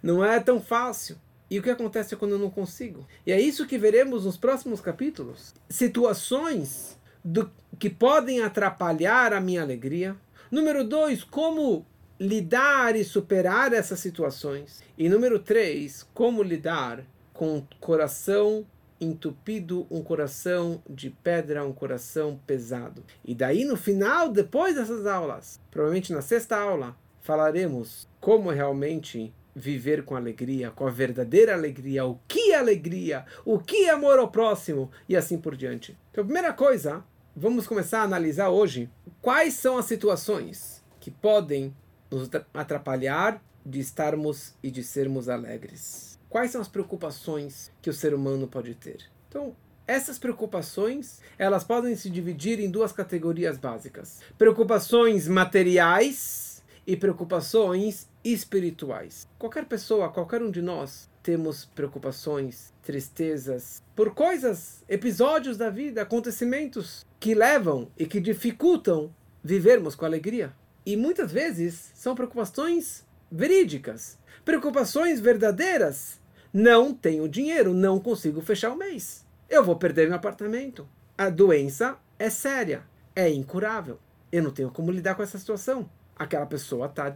não 0.03 0.23
é 0.23 0.39
tão 0.39 0.61
fácil. 0.61 1.17
E 1.49 1.57
o 1.57 1.63
que 1.63 1.71
acontece 1.71 2.15
quando 2.15 2.33
eu 2.33 2.37
não 2.37 2.51
consigo? 2.51 3.07
E 3.25 3.31
é 3.31 3.41
isso 3.41 3.65
que 3.65 3.75
veremos 3.75 4.25
nos 4.25 4.37
próximos 4.37 4.79
capítulos. 4.79 5.55
Situações 5.67 6.95
do, 7.25 7.51
que 7.79 7.89
podem 7.89 8.43
atrapalhar 8.43 9.33
a 9.33 9.41
minha 9.41 9.63
alegria. 9.63 10.15
Número 10.51 10.83
dois, 10.83 11.23
como 11.23 11.87
lidar 12.19 12.95
e 12.95 13.03
superar 13.03 13.73
essas 13.73 13.99
situações. 13.99 14.83
E 14.95 15.09
número 15.09 15.39
três, 15.39 16.07
como 16.13 16.43
lidar 16.43 17.03
com 17.33 17.57
o 17.57 17.67
coração 17.79 18.63
entupido, 19.01 19.87
um 19.89 20.03
coração 20.03 20.81
de 20.87 21.09
pedra, 21.09 21.65
um 21.65 21.73
coração 21.73 22.39
pesado. 22.45 23.03
E 23.25 23.33
daí 23.33 23.65
no 23.65 23.75
final, 23.75 24.29
depois 24.29 24.75
dessas 24.75 25.07
aulas, 25.07 25.59
provavelmente 25.71 26.13
na 26.13 26.21
sexta 26.21 26.55
aula, 26.55 26.95
falaremos 27.19 28.07
como 28.19 28.51
realmente 28.51 29.33
viver 29.55 30.05
com 30.05 30.15
alegria, 30.15 30.71
com 30.71 30.87
a 30.87 30.91
verdadeira 30.91 31.53
alegria, 31.53 32.05
o 32.05 32.19
que 32.27 32.51
é 32.51 32.55
alegria, 32.55 33.25
o 33.43 33.59
que 33.59 33.85
é 33.85 33.89
amor 33.89 34.19
ao 34.19 34.29
próximo 34.29 34.89
e 35.09 35.15
assim 35.17 35.37
por 35.37 35.55
diante. 35.55 35.97
Então, 36.11 36.23
a 36.23 36.25
primeira 36.25 36.53
coisa, 36.53 37.03
vamos 37.35 37.67
começar 37.67 38.01
a 38.01 38.03
analisar 38.03 38.49
hoje 38.49 38.89
quais 39.21 39.55
são 39.55 39.77
as 39.77 39.85
situações 39.85 40.83
que 40.99 41.11
podem 41.11 41.75
nos 42.09 42.29
atrapalhar 42.53 43.43
de 43.65 43.79
estarmos 43.79 44.53
e 44.61 44.71
de 44.71 44.83
sermos 44.83 45.27
alegres. 45.27 46.10
Quais 46.31 46.49
são 46.49 46.61
as 46.61 46.69
preocupações 46.69 47.69
que 47.81 47.89
o 47.89 47.93
ser 47.93 48.13
humano 48.13 48.47
pode 48.47 48.73
ter? 48.73 49.01
Então, 49.27 49.53
essas 49.85 50.17
preocupações, 50.17 51.19
elas 51.37 51.65
podem 51.65 51.93
se 51.93 52.09
dividir 52.09 52.57
em 52.57 52.71
duas 52.71 52.93
categorias 52.93 53.57
básicas: 53.57 54.21
preocupações 54.37 55.27
materiais 55.27 56.63
e 56.87 56.95
preocupações 56.95 58.07
espirituais. 58.23 59.27
Qualquer 59.37 59.65
pessoa, 59.65 60.07
qualquer 60.07 60.41
um 60.41 60.49
de 60.49 60.61
nós, 60.61 61.09
temos 61.21 61.65
preocupações, 61.65 62.73
tristezas 62.81 63.83
por 63.93 64.15
coisas, 64.15 64.85
episódios 64.87 65.57
da 65.57 65.69
vida, 65.69 66.01
acontecimentos 66.01 67.05
que 67.19 67.35
levam 67.35 67.91
e 67.97 68.05
que 68.05 68.21
dificultam 68.21 69.13
vivermos 69.43 69.95
com 69.95 70.05
alegria. 70.05 70.53
E 70.85 70.95
muitas 70.95 71.29
vezes 71.29 71.91
são 71.93 72.15
preocupações 72.15 73.05
verídicas, 73.29 74.17
preocupações 74.45 75.19
verdadeiras 75.19 76.20
não 76.53 76.93
tenho 76.93 77.29
dinheiro, 77.29 77.73
não 77.73 77.99
consigo 77.99 78.41
fechar 78.41 78.71
o 78.71 78.77
mês. 78.77 79.25
Eu 79.49 79.63
vou 79.63 79.75
perder 79.75 80.07
meu 80.07 80.15
apartamento. 80.15 80.87
A 81.17 81.29
doença 81.29 81.97
é 82.17 82.29
séria, 82.29 82.83
é 83.15 83.29
incurável. 83.29 83.99
Eu 84.31 84.43
não 84.43 84.51
tenho 84.51 84.71
como 84.71 84.91
lidar 84.91 85.15
com 85.15 85.23
essa 85.23 85.37
situação. 85.37 85.89
Aquela 86.15 86.45
pessoa 86.45 86.87
está 86.87 87.13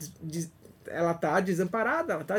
ela 0.87 1.13
tá 1.13 1.39
desamparada, 1.39 2.13
ela 2.13 2.21
está 2.21 2.35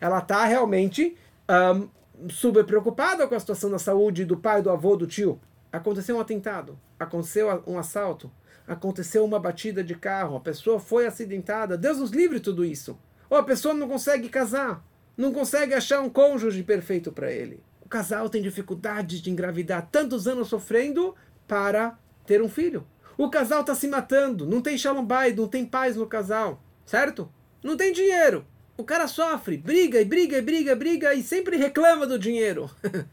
ela 0.00 0.20
tá 0.20 0.44
realmente 0.44 1.16
um, 1.48 2.28
super 2.28 2.64
preocupada 2.64 3.26
com 3.26 3.34
a 3.34 3.40
situação 3.40 3.70
da 3.70 3.78
saúde 3.78 4.24
do 4.24 4.36
pai, 4.36 4.62
do 4.62 4.70
avô, 4.70 4.96
do 4.96 5.06
tio. 5.06 5.40
Aconteceu 5.72 6.16
um 6.16 6.20
atentado, 6.20 6.78
aconteceu 6.98 7.62
um 7.66 7.78
assalto, 7.78 8.30
aconteceu 8.66 9.24
uma 9.24 9.38
batida 9.38 9.84
de 9.84 9.94
carro, 9.94 10.36
a 10.36 10.40
pessoa 10.40 10.80
foi 10.80 11.06
acidentada. 11.06 11.76
Deus 11.76 11.98
nos 11.98 12.10
livre 12.10 12.40
tudo 12.40 12.64
isso. 12.64 12.98
Ou 13.28 13.36
a 13.36 13.42
pessoa 13.42 13.74
não 13.74 13.88
consegue 13.88 14.28
casar 14.28 14.82
não 15.16 15.32
consegue 15.32 15.74
achar 15.74 16.00
um 16.00 16.10
cônjuge 16.10 16.62
perfeito 16.62 17.10
para 17.10 17.32
ele. 17.32 17.62
O 17.80 17.88
casal 17.88 18.28
tem 18.28 18.42
dificuldade 18.42 19.20
de 19.20 19.30
engravidar, 19.30 19.88
tantos 19.90 20.26
anos 20.26 20.48
sofrendo 20.48 21.14
para 21.46 21.96
ter 22.26 22.42
um 22.42 22.48
filho. 22.48 22.86
O 23.16 23.30
casal 23.30 23.60
está 23.62 23.74
se 23.74 23.88
matando, 23.88 24.44
não 24.44 24.60
tem 24.60 24.76
shalom 24.76 25.06
não 25.36 25.48
tem 25.48 25.64
paz 25.64 25.96
no 25.96 26.06
casal, 26.06 26.62
certo? 26.84 27.30
Não 27.62 27.76
tem 27.76 27.92
dinheiro. 27.92 28.44
O 28.76 28.84
cara 28.84 29.08
sofre, 29.08 29.56
briga 29.56 30.00
e 30.00 30.04
briga 30.04 30.36
e 30.36 30.42
briga 30.42 30.76
briga 30.76 31.14
e 31.14 31.22
sempre 31.22 31.56
reclama 31.56 32.06
do 32.06 32.18
dinheiro. 32.18 32.70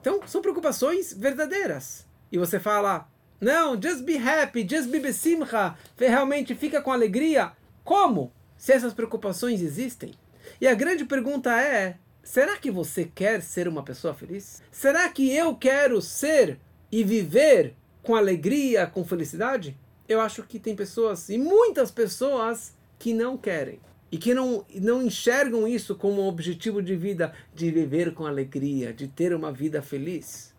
então, 0.00 0.20
são 0.26 0.42
preocupações 0.42 1.14
verdadeiras. 1.14 2.06
E 2.30 2.36
você 2.36 2.60
fala, 2.60 3.08
não, 3.40 3.80
just 3.80 4.02
be 4.02 4.16
happy, 4.16 4.68
just 4.68 4.88
be 4.88 5.00
besimcha, 5.00 5.76
realmente 5.96 6.54
fica 6.54 6.82
com 6.82 6.92
alegria. 6.92 7.52
Como? 7.82 8.32
Se 8.56 8.72
essas 8.72 8.92
preocupações 8.92 9.62
existem. 9.62 10.12
E 10.60 10.66
a 10.66 10.74
grande 10.74 11.04
pergunta 11.04 11.60
é: 11.60 11.96
será 12.22 12.56
que 12.56 12.70
você 12.70 13.04
quer 13.04 13.42
ser 13.42 13.68
uma 13.68 13.82
pessoa 13.82 14.14
feliz? 14.14 14.62
Será 14.70 15.08
que 15.08 15.34
eu 15.34 15.54
quero 15.54 16.00
ser 16.00 16.58
e 16.90 17.02
viver 17.02 17.74
com 18.02 18.14
alegria, 18.14 18.86
com 18.86 19.04
felicidade? 19.04 19.76
Eu 20.08 20.20
acho 20.20 20.42
que 20.42 20.58
tem 20.58 20.76
pessoas, 20.76 21.28
e 21.28 21.38
muitas 21.38 21.90
pessoas, 21.90 22.74
que 22.98 23.12
não 23.12 23.36
querem. 23.36 23.80
E 24.10 24.18
que 24.18 24.34
não, 24.34 24.64
não 24.74 25.02
enxergam 25.02 25.66
isso 25.66 25.94
como 25.94 26.22
um 26.22 26.28
objetivo 26.28 26.82
de 26.82 26.94
vida, 26.94 27.32
de 27.54 27.70
viver 27.70 28.12
com 28.12 28.26
alegria, 28.26 28.92
de 28.92 29.08
ter 29.08 29.34
uma 29.34 29.50
vida 29.50 29.80
feliz. 29.80 30.54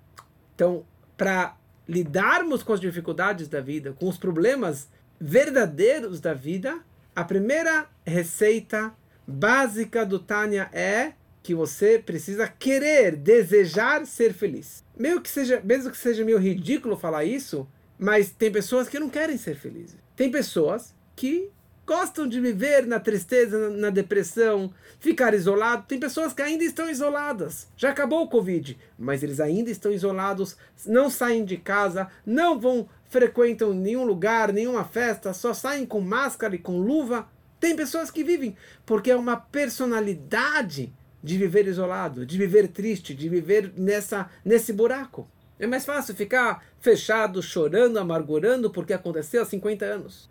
Então, 0.56 0.84
para 1.16 1.56
lidarmos 1.88 2.64
com 2.64 2.74
as 2.74 2.80
dificuldades 2.80 3.48
da 3.48 3.62
vida, 3.62 3.94
com 3.94 4.10
os 4.10 4.18
problemas 4.18 4.90
verdadeiros 5.20 6.20
da 6.20 6.34
vida, 6.34 6.80
a 7.16 7.24
primeira 7.24 7.88
receita 8.06 8.94
básica 9.28 10.06
do 10.06 10.20
Tânia 10.20 10.70
é 10.74 11.14
que 11.42 11.54
você 11.54 12.00
precisa 12.00 12.48
querer, 12.48 13.16
desejar 13.16 14.06
ser 14.06 14.34
feliz. 14.34 14.84
Meio 14.98 15.22
que 15.22 15.30
seja, 15.30 15.62
mesmo 15.64 15.92
que 15.92 15.98
seja 15.98 16.24
meio 16.24 16.38
ridículo 16.38 16.96
falar 16.96 17.26
isso, 17.26 17.68
mas 18.00 18.32
tem 18.32 18.52
pessoas 18.52 18.88
que 18.88 19.00
não 19.00 19.10
querem 19.10 19.38
ser 19.38 19.56
felizes. 19.56 19.98
Tem 20.16 20.32
pessoas 20.32 20.96
que 21.16 21.50
gostam 21.86 22.28
de 22.28 22.40
viver 22.40 22.86
na 22.86 23.00
tristeza, 23.00 23.70
na 23.70 23.90
depressão, 23.90 24.74
ficar 25.00 25.34
isolado. 25.34 25.86
Tem 25.88 26.00
pessoas 26.00 26.34
que 26.34 26.42
ainda 26.42 26.64
estão 26.64 26.90
isoladas. 26.90 27.68
Já 27.76 27.90
acabou 27.90 28.24
o 28.24 28.30
Covid, 28.30 28.78
mas 28.98 29.22
eles 29.22 29.40
ainda 29.40 29.70
estão 29.70 29.92
isolados, 29.92 30.56
não 30.86 31.10
saem 31.10 31.44
de 31.44 31.58
casa, 31.58 32.08
não 32.26 32.60
vão 32.60 32.88
frequentam 33.10 33.74
nenhum 33.74 34.04
lugar, 34.04 34.52
nenhuma 34.52 34.84
festa, 34.84 35.34
só 35.34 35.54
saem 35.54 35.86
com 35.86 36.02
máscara 36.02 36.56
e 36.56 36.60
com 36.60 36.80
luva. 36.80 37.28
Tem 37.64 37.78
pessoas 37.78 38.12
que 38.12 38.26
vivem 38.26 38.58
porque 38.86 39.10
é 39.10 39.16
uma 39.16 39.38
personalidade 39.38 40.94
de 41.24 41.38
viver 41.38 41.66
isolado, 41.66 42.26
de 42.26 42.38
viver 42.38 42.68
triste, 42.68 43.16
de 43.16 43.30
viver 43.30 43.72
nessa 43.78 44.30
nesse 44.44 44.74
buraco. 44.74 45.30
É 45.58 45.66
mais 45.66 45.86
fácil 45.86 46.14
ficar 46.14 46.62
fechado, 46.82 47.42
chorando, 47.42 48.00
amargurando 48.00 48.70
porque 48.70 48.92
aconteceu 48.92 49.42
há 49.42 49.46
50 49.46 49.86
anos. 49.86 50.30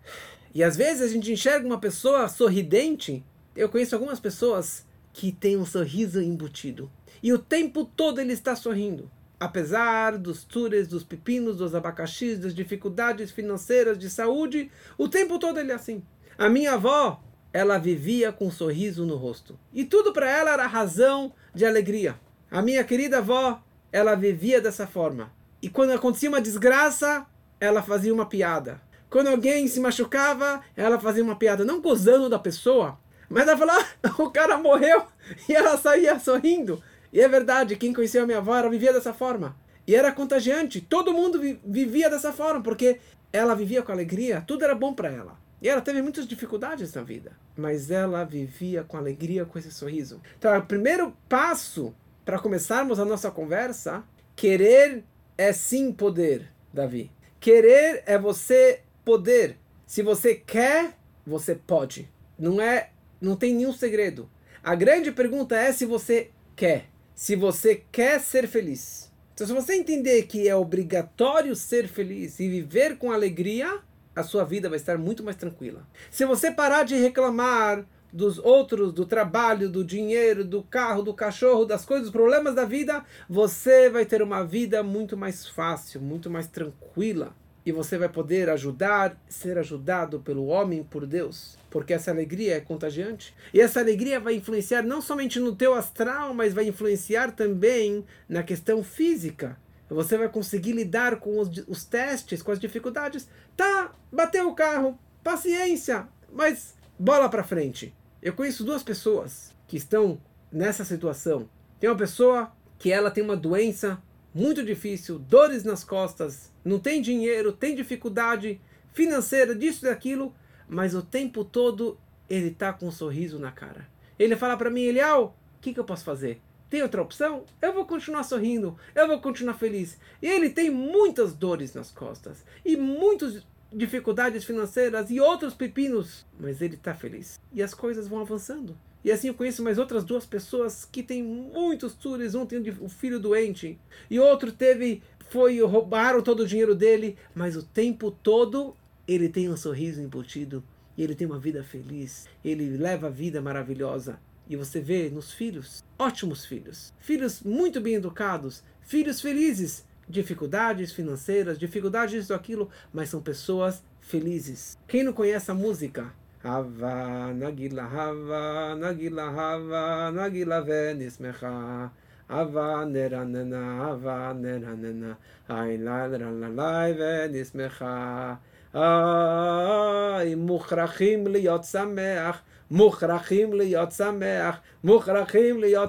E 0.53 0.63
às 0.63 0.77
vezes 0.77 1.01
a 1.01 1.07
gente 1.07 1.31
enxerga 1.31 1.65
uma 1.65 1.79
pessoa 1.79 2.29
sorridente. 2.29 3.25
Eu 3.55 3.67
conheço 3.67 3.95
algumas 3.95 4.19
pessoas 4.19 4.85
que 5.11 5.31
têm 5.31 5.57
um 5.57 5.65
sorriso 5.65 6.21
embutido. 6.21 6.87
E 7.23 7.33
o 7.33 7.39
tempo 7.39 7.83
todo 7.83 8.21
ele 8.21 8.33
está 8.33 8.55
sorrindo. 8.55 9.09
Apesar 9.39 10.19
dos 10.19 10.43
tures, 10.43 10.87
dos 10.87 11.03
pepinos, 11.03 11.57
dos 11.57 11.73
abacaxis, 11.73 12.37
das 12.37 12.53
dificuldades 12.53 13.31
financeiras, 13.31 13.97
de 13.97 14.07
saúde, 14.07 14.69
o 14.99 15.09
tempo 15.09 15.39
todo 15.39 15.59
ele 15.59 15.71
é 15.71 15.75
assim. 15.75 16.03
A 16.37 16.49
minha 16.49 16.73
avó, 16.73 17.21
ela 17.51 17.77
vivia 17.77 18.31
com 18.31 18.47
um 18.47 18.51
sorriso 18.51 19.05
no 19.05 19.15
rosto. 19.15 19.59
E 19.71 19.85
tudo 19.85 20.11
para 20.11 20.29
ela 20.29 20.51
era 20.51 20.65
razão 20.65 21.31
de 21.53 21.65
alegria. 21.65 22.19
A 22.49 22.61
minha 22.61 22.83
querida 22.83 23.19
avó, 23.19 23.61
ela 23.91 24.15
vivia 24.15 24.59
dessa 24.59 24.87
forma. 24.87 25.31
E 25.61 25.69
quando 25.69 25.91
acontecia 25.91 26.29
uma 26.29 26.41
desgraça, 26.41 27.25
ela 27.59 27.83
fazia 27.83 28.13
uma 28.13 28.25
piada. 28.25 28.81
Quando 29.09 29.27
alguém 29.27 29.67
se 29.67 29.79
machucava, 29.79 30.61
ela 30.75 30.99
fazia 30.99 31.23
uma 31.23 31.35
piada, 31.35 31.63
não 31.63 31.79
gozando 31.79 32.27
da 32.27 32.39
pessoa, 32.39 32.97
mas 33.29 33.47
ela 33.47 33.57
falava, 33.57 33.85
ah, 34.03 34.21
o 34.21 34.31
cara 34.31 34.57
morreu, 34.57 35.03
e 35.47 35.53
ela 35.53 35.77
saía 35.77 36.19
sorrindo. 36.19 36.81
E 37.11 37.21
é 37.21 37.27
verdade, 37.27 37.75
quem 37.75 37.93
conheceu 37.93 38.23
a 38.23 38.25
minha 38.25 38.39
avó, 38.39 38.55
ela 38.55 38.69
vivia 38.69 38.91
dessa 38.91 39.13
forma. 39.13 39.55
E 39.85 39.95
era 39.95 40.11
contagiante, 40.11 40.81
todo 40.81 41.13
mundo 41.13 41.39
vivia 41.63 42.09
dessa 42.09 42.33
forma, 42.33 42.63
porque 42.63 42.99
ela 43.31 43.53
vivia 43.53 43.83
com 43.83 43.91
alegria, 43.91 44.43
tudo 44.47 44.63
era 44.63 44.73
bom 44.73 44.93
para 44.93 45.09
ela. 45.09 45.42
E 45.63 45.69
ela 45.69 45.79
teve 45.79 46.01
muitas 46.01 46.27
dificuldades 46.27 46.93
na 46.93 47.03
vida, 47.03 47.31
mas 47.55 47.89
ela 47.89 48.25
vivia 48.25 48.83
com 48.83 48.97
alegria, 48.97 49.45
com 49.45 49.57
esse 49.57 49.71
sorriso. 49.71 50.21
Então, 50.37 50.55
o 50.57 50.65
primeiro 50.65 51.15
passo 51.29 51.95
para 52.25 52.37
começarmos 52.37 52.99
a 52.99 53.05
nossa 53.05 53.31
conversa, 53.31 54.03
querer 54.35 55.05
é 55.37 55.53
sim 55.53 55.93
poder, 55.93 56.51
Davi. 56.73 57.09
Querer 57.39 58.03
é 58.05 58.19
você 58.19 58.81
poder. 59.05 59.57
Se 59.87 60.03
você 60.03 60.35
quer, 60.35 60.97
você 61.25 61.55
pode. 61.55 62.11
Não 62.37 62.59
é, 62.59 62.89
não 63.21 63.37
tem 63.37 63.55
nenhum 63.55 63.71
segredo. 63.71 64.29
A 64.61 64.75
grande 64.75 65.13
pergunta 65.13 65.55
é 65.55 65.71
se 65.71 65.85
você 65.85 66.29
quer. 66.57 66.87
Se 67.15 67.37
você 67.37 67.81
quer 67.89 68.19
ser 68.19 68.49
feliz. 68.49 69.09
Então, 69.33 69.47
se 69.47 69.53
você 69.53 69.75
entender 69.75 70.23
que 70.23 70.45
é 70.45 70.55
obrigatório 70.55 71.55
ser 71.55 71.87
feliz 71.87 72.37
e 72.41 72.49
viver 72.49 72.97
com 72.97 73.13
alegria, 73.13 73.81
a 74.15 74.23
sua 74.23 74.43
vida 74.43 74.69
vai 74.69 74.77
estar 74.77 74.97
muito 74.97 75.23
mais 75.23 75.35
tranquila. 75.35 75.85
Se 76.09 76.25
você 76.25 76.51
parar 76.51 76.83
de 76.83 76.95
reclamar 76.95 77.85
dos 78.11 78.37
outros, 78.37 78.93
do 78.93 79.05
trabalho, 79.05 79.67
do 79.67 79.83
dinheiro, 79.83 80.45
do 80.45 80.61
carro, 80.61 81.01
do 81.01 81.13
cachorro, 81.13 81.65
das 81.65 81.83
coisas, 81.83 82.05
dos 82.05 82.11
problemas 82.11 82.53
da 82.53 82.63
vida, 82.63 83.03
você 83.27 83.89
vai 83.89 84.05
ter 84.05 84.21
uma 84.21 84.43
vida 84.43 84.83
muito 84.83 85.17
mais 85.17 85.47
fácil, 85.47 85.99
muito 85.99 86.29
mais 86.29 86.47
tranquila 86.47 87.33
e 87.65 87.71
você 87.71 87.97
vai 87.97 88.09
poder 88.09 88.49
ajudar, 88.49 89.17
ser 89.27 89.57
ajudado 89.57 90.19
pelo 90.19 90.47
homem, 90.47 90.83
por 90.83 91.05
Deus, 91.05 91.57
porque 91.69 91.93
essa 91.93 92.11
alegria 92.11 92.55
é 92.55 92.59
contagiante. 92.59 93.33
E 93.53 93.61
essa 93.61 93.79
alegria 93.79 94.19
vai 94.19 94.35
influenciar 94.35 94.81
não 94.81 95.01
somente 95.01 95.39
no 95.39 95.55
teu 95.55 95.73
astral, 95.73 96.33
mas 96.33 96.53
vai 96.53 96.67
influenciar 96.67 97.31
também 97.31 98.05
na 98.27 98.43
questão 98.43 98.83
física. 98.83 99.57
Você 99.93 100.17
vai 100.17 100.29
conseguir 100.29 100.73
lidar 100.73 101.19
com 101.19 101.39
os, 101.39 101.49
os 101.67 101.83
testes, 101.83 102.41
com 102.41 102.51
as 102.51 102.59
dificuldades. 102.59 103.27
Tá, 103.55 103.93
bateu 104.11 104.49
o 104.49 104.55
carro, 104.55 104.97
paciência, 105.23 106.07
mas 106.31 106.75
bola 106.97 107.29
para 107.29 107.43
frente. 107.43 107.93
Eu 108.21 108.33
conheço 108.33 108.63
duas 108.63 108.83
pessoas 108.83 109.53
que 109.67 109.77
estão 109.77 110.19
nessa 110.51 110.85
situação. 110.85 111.49
Tem 111.79 111.89
uma 111.89 111.97
pessoa 111.97 112.51
que 112.77 112.91
ela 112.91 113.11
tem 113.11 113.23
uma 113.23 113.35
doença 113.35 114.01
muito 114.33 114.63
difícil, 114.63 115.19
dores 115.19 115.63
nas 115.63 115.83
costas, 115.83 116.51
não 116.65 116.79
tem 116.79 117.01
dinheiro, 117.01 117.51
tem 117.51 117.75
dificuldade 117.75 118.59
financeira, 118.91 119.53
disso 119.53 119.85
e 119.85 119.89
daquilo, 119.89 120.33
mas 120.67 120.95
o 120.95 121.01
tempo 121.01 121.43
todo 121.43 121.99
ele 122.29 122.47
está 122.47 122.73
com 122.73 122.87
um 122.87 122.91
sorriso 122.91 123.37
na 123.37 123.51
cara. 123.51 123.87
Ele 124.17 124.35
fala 124.35 124.57
para 124.57 124.69
mim, 124.69 124.83
Elial, 124.83 125.37
o 125.57 125.61
que, 125.61 125.73
que 125.73 125.79
eu 125.79 125.83
posso 125.83 126.03
fazer? 126.03 126.41
Tem 126.73 126.81
outra 126.81 127.03
opção? 127.03 127.45
Eu 127.61 127.71
vou 127.71 127.85
continuar 127.85 128.23
sorrindo, 128.23 128.75
eu 128.95 129.07
vou 129.07 129.21
continuar 129.21 129.53
feliz. 129.53 129.99
E 130.19 130.25
ele 130.25 130.49
tem 130.49 130.71
muitas 130.71 131.31
dores 131.31 131.75
nas 131.75 131.91
costas 131.91 132.43
e 132.65 132.75
muitas 132.75 133.45
dificuldades 133.71 134.43
financeiras 134.43 135.11
e 135.11 135.19
outros 135.19 135.53
pepinos, 135.53 136.25
mas 136.39 136.63
ele 136.63 136.73
está 136.73 136.95
feliz. 136.95 137.39
E 137.53 137.61
as 137.61 137.75
coisas 137.75 138.07
vão 138.07 138.21
avançando. 138.21 138.75
E 139.03 139.11
assim 139.11 139.27
eu 139.27 139.35
conheço 139.35 139.61
mais 139.61 139.77
outras 139.77 140.03
duas 140.03 140.25
pessoas 140.25 140.83
que 140.83 141.03
têm 141.03 141.21
muitos 141.21 141.93
tours. 141.93 142.33
Um 142.33 142.43
tem 142.43 142.59
um 142.81 142.89
filho 142.89 143.19
doente 143.19 143.79
e 144.09 144.19
outro 144.19 144.51
teve 144.51 145.03
foi 145.29 145.61
roubaram 145.61 146.23
todo 146.23 146.39
o 146.39 146.47
dinheiro 146.47 146.73
dele, 146.73 147.15
mas 147.35 147.55
o 147.55 147.61
tempo 147.61 148.09
todo 148.09 148.75
ele 149.07 149.29
tem 149.29 149.47
um 149.47 149.55
sorriso 149.55 150.01
embutido 150.01 150.63
e 150.97 151.03
ele 151.03 151.13
tem 151.13 151.27
uma 151.27 151.37
vida 151.37 151.63
feliz. 151.63 152.27
Ele 152.43 152.77
leva 152.77 153.05
a 153.05 153.11
vida 153.11 153.43
maravilhosa. 153.43 154.19
E 154.49 154.55
você 154.55 154.81
vê 154.81 155.09
nos 155.09 155.31
filhos, 155.31 155.83
ótimos 155.97 156.45
filhos, 156.45 156.93
filhos 156.99 157.41
muito 157.41 157.79
bem 157.79 157.95
educados, 157.95 158.63
filhos 158.81 159.21
felizes, 159.21 159.85
dificuldades 160.07 160.91
financeiras, 160.91 161.57
dificuldades 161.57 162.13
disso 162.13 162.33
aquilo, 162.33 162.69
mas 162.93 163.09
são 163.09 163.21
pessoas 163.21 163.83
felizes. 164.01 164.77
Quem 164.87 165.03
não 165.03 165.13
conhece 165.13 165.49
a 165.49 165.53
música? 165.53 166.13
Hava 166.43 167.33
nagila 167.33 167.83
hava 167.83 168.75
nagila 168.75 169.29
hava 169.29 170.11
nagila 170.11 170.59
venismecha 170.61 171.89
hava 172.27 172.85
neranena 172.85 173.81
hava 173.81 174.33
neranena 174.33 175.17
ay 175.47 175.77
la 175.77 176.05
la 176.07 176.29
la 176.29 176.49
la 176.49 176.91
venismecha 176.91 178.39
ay 178.73 180.35
mukhrachim 180.35 181.23
liyot 181.31 181.63
sameach 181.63 182.43
mukhrachim 182.69 183.53
liyot 183.53 183.93
sameach 183.93 184.61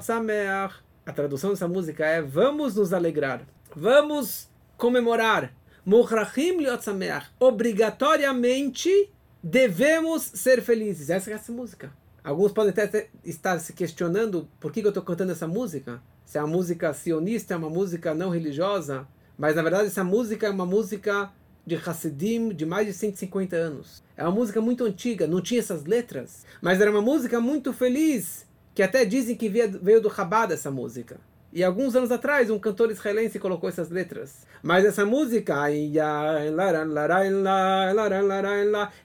sameach 0.03 0.75
a 1.07 1.13
tradução 1.13 1.51
dessa 1.51 1.69
música 1.69 2.05
é 2.05 2.23
vamos 2.23 2.75
nos 2.75 2.93
alegrar 2.93 3.43
vamos 3.75 4.49
comemorar 4.77 5.53
mukhrachim 5.85 6.59
liyot 6.59 6.83
sameach 6.83 7.27
obrigatoriamente 7.39 9.13
Devemos 9.47 10.23
ser 10.23 10.63
felizes. 10.63 11.11
Essa 11.11 11.31
é 11.31 11.35
essa 11.35 11.53
música. 11.53 11.93
Alguns 12.25 12.51
podem 12.51 12.71
até 12.71 13.11
estar 13.23 13.59
se 13.59 13.75
questionando 13.75 14.49
por 14.59 14.73
que 14.73 14.81
eu 14.81 14.89
estou 14.89 15.03
cantando 15.03 15.33
essa 15.33 15.47
música. 15.47 16.03
Se 16.25 16.39
é 16.39 16.41
uma 16.41 16.49
música 16.49 16.95
sionista, 16.95 17.53
é 17.53 17.57
uma 17.59 17.69
música 17.69 18.15
não 18.15 18.31
religiosa. 18.31 19.07
Mas 19.37 19.55
na 19.55 19.61
verdade 19.61 19.89
essa 19.89 20.03
música 20.03 20.47
é 20.47 20.51
uma 20.51 20.65
música 20.65 21.31
de 21.67 21.77
Hassidim 21.77 22.51
de 22.51 22.67
mais 22.67 22.87
de 22.87 22.93
150 22.93 23.57
anos. 23.57 24.03
É 24.17 24.23
uma 24.23 24.33
música 24.33 24.61
muito 24.61 24.85
antiga, 24.85 25.27
não 25.27 25.41
tinha 25.41 25.61
essas 25.61 25.85
letras. 25.85 26.45
Mas 26.61 26.81
era 26.81 26.91
uma 26.91 27.03
música 27.03 27.41
muito 27.41 27.73
feliz, 27.73 28.47
que 28.75 28.83
até 28.83 29.05
dizem 29.05 29.37
que 29.37 29.49
veio 29.49 30.01
do 30.01 30.15
Chabad 30.15 30.53
essa 30.53 30.71
música. 30.71 31.19
E 31.53 31.63
alguns 31.63 31.95
anos 31.95 32.11
atrás, 32.11 32.51
um 32.51 32.59
cantor 32.59 32.91
israelense 32.91 33.39
colocou 33.39 33.69
essas 33.69 33.89
letras. 33.89 34.45
Mas 34.61 34.85
essa 34.85 35.07
música 35.07 35.55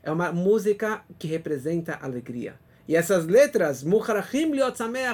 é 0.02 0.12
uma 0.12 0.32
música 0.32 1.04
que 1.19 1.28
representa 1.28 2.00
alegria. 2.02 2.56
E 2.88 2.95
essas 2.95 3.28
letras, 3.28 3.86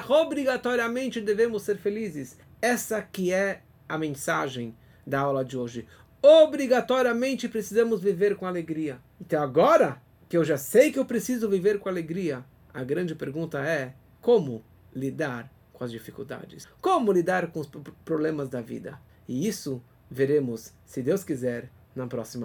obrigatoriamente 0.08 1.20
devemos 1.20 1.62
ser 1.62 1.76
felizes. 1.76 2.38
Essa 2.62 3.02
que 3.02 3.30
é 3.30 3.60
a 3.86 3.98
mensagem 3.98 4.74
da 5.06 5.20
aula 5.20 5.44
de 5.44 5.58
hoje. 5.58 5.86
Obrigatoriamente 6.22 7.48
precisamos 7.48 8.00
viver 8.00 8.36
com 8.36 8.46
alegria. 8.46 8.98
Então 9.20 9.42
agora 9.42 10.00
que 10.28 10.36
eu 10.36 10.44
já 10.44 10.58
sei 10.58 10.90
que 10.90 10.98
eu 10.98 11.04
preciso 11.04 11.48
viver 11.48 11.78
com 11.78 11.88
alegria, 11.88 12.44
a 12.74 12.82
grande 12.82 13.14
pergunta 13.14 13.60
é 13.60 13.94
como 14.20 14.64
lidar 14.94 15.52
com 15.72 15.84
as 15.84 15.90
dificuldades. 15.90 16.66
Como 16.80 17.12
lidar 17.12 17.50
com 17.52 17.60
os 17.60 17.70
problemas 18.04 18.48
da 18.48 18.60
vida. 18.60 19.00
E 19.28 19.46
isso 19.46 19.82
veremos, 20.10 20.72
se 20.84 21.02
Deus 21.02 21.22
quiser, 21.22 21.70
na 21.94 22.06
próxima 22.06 22.44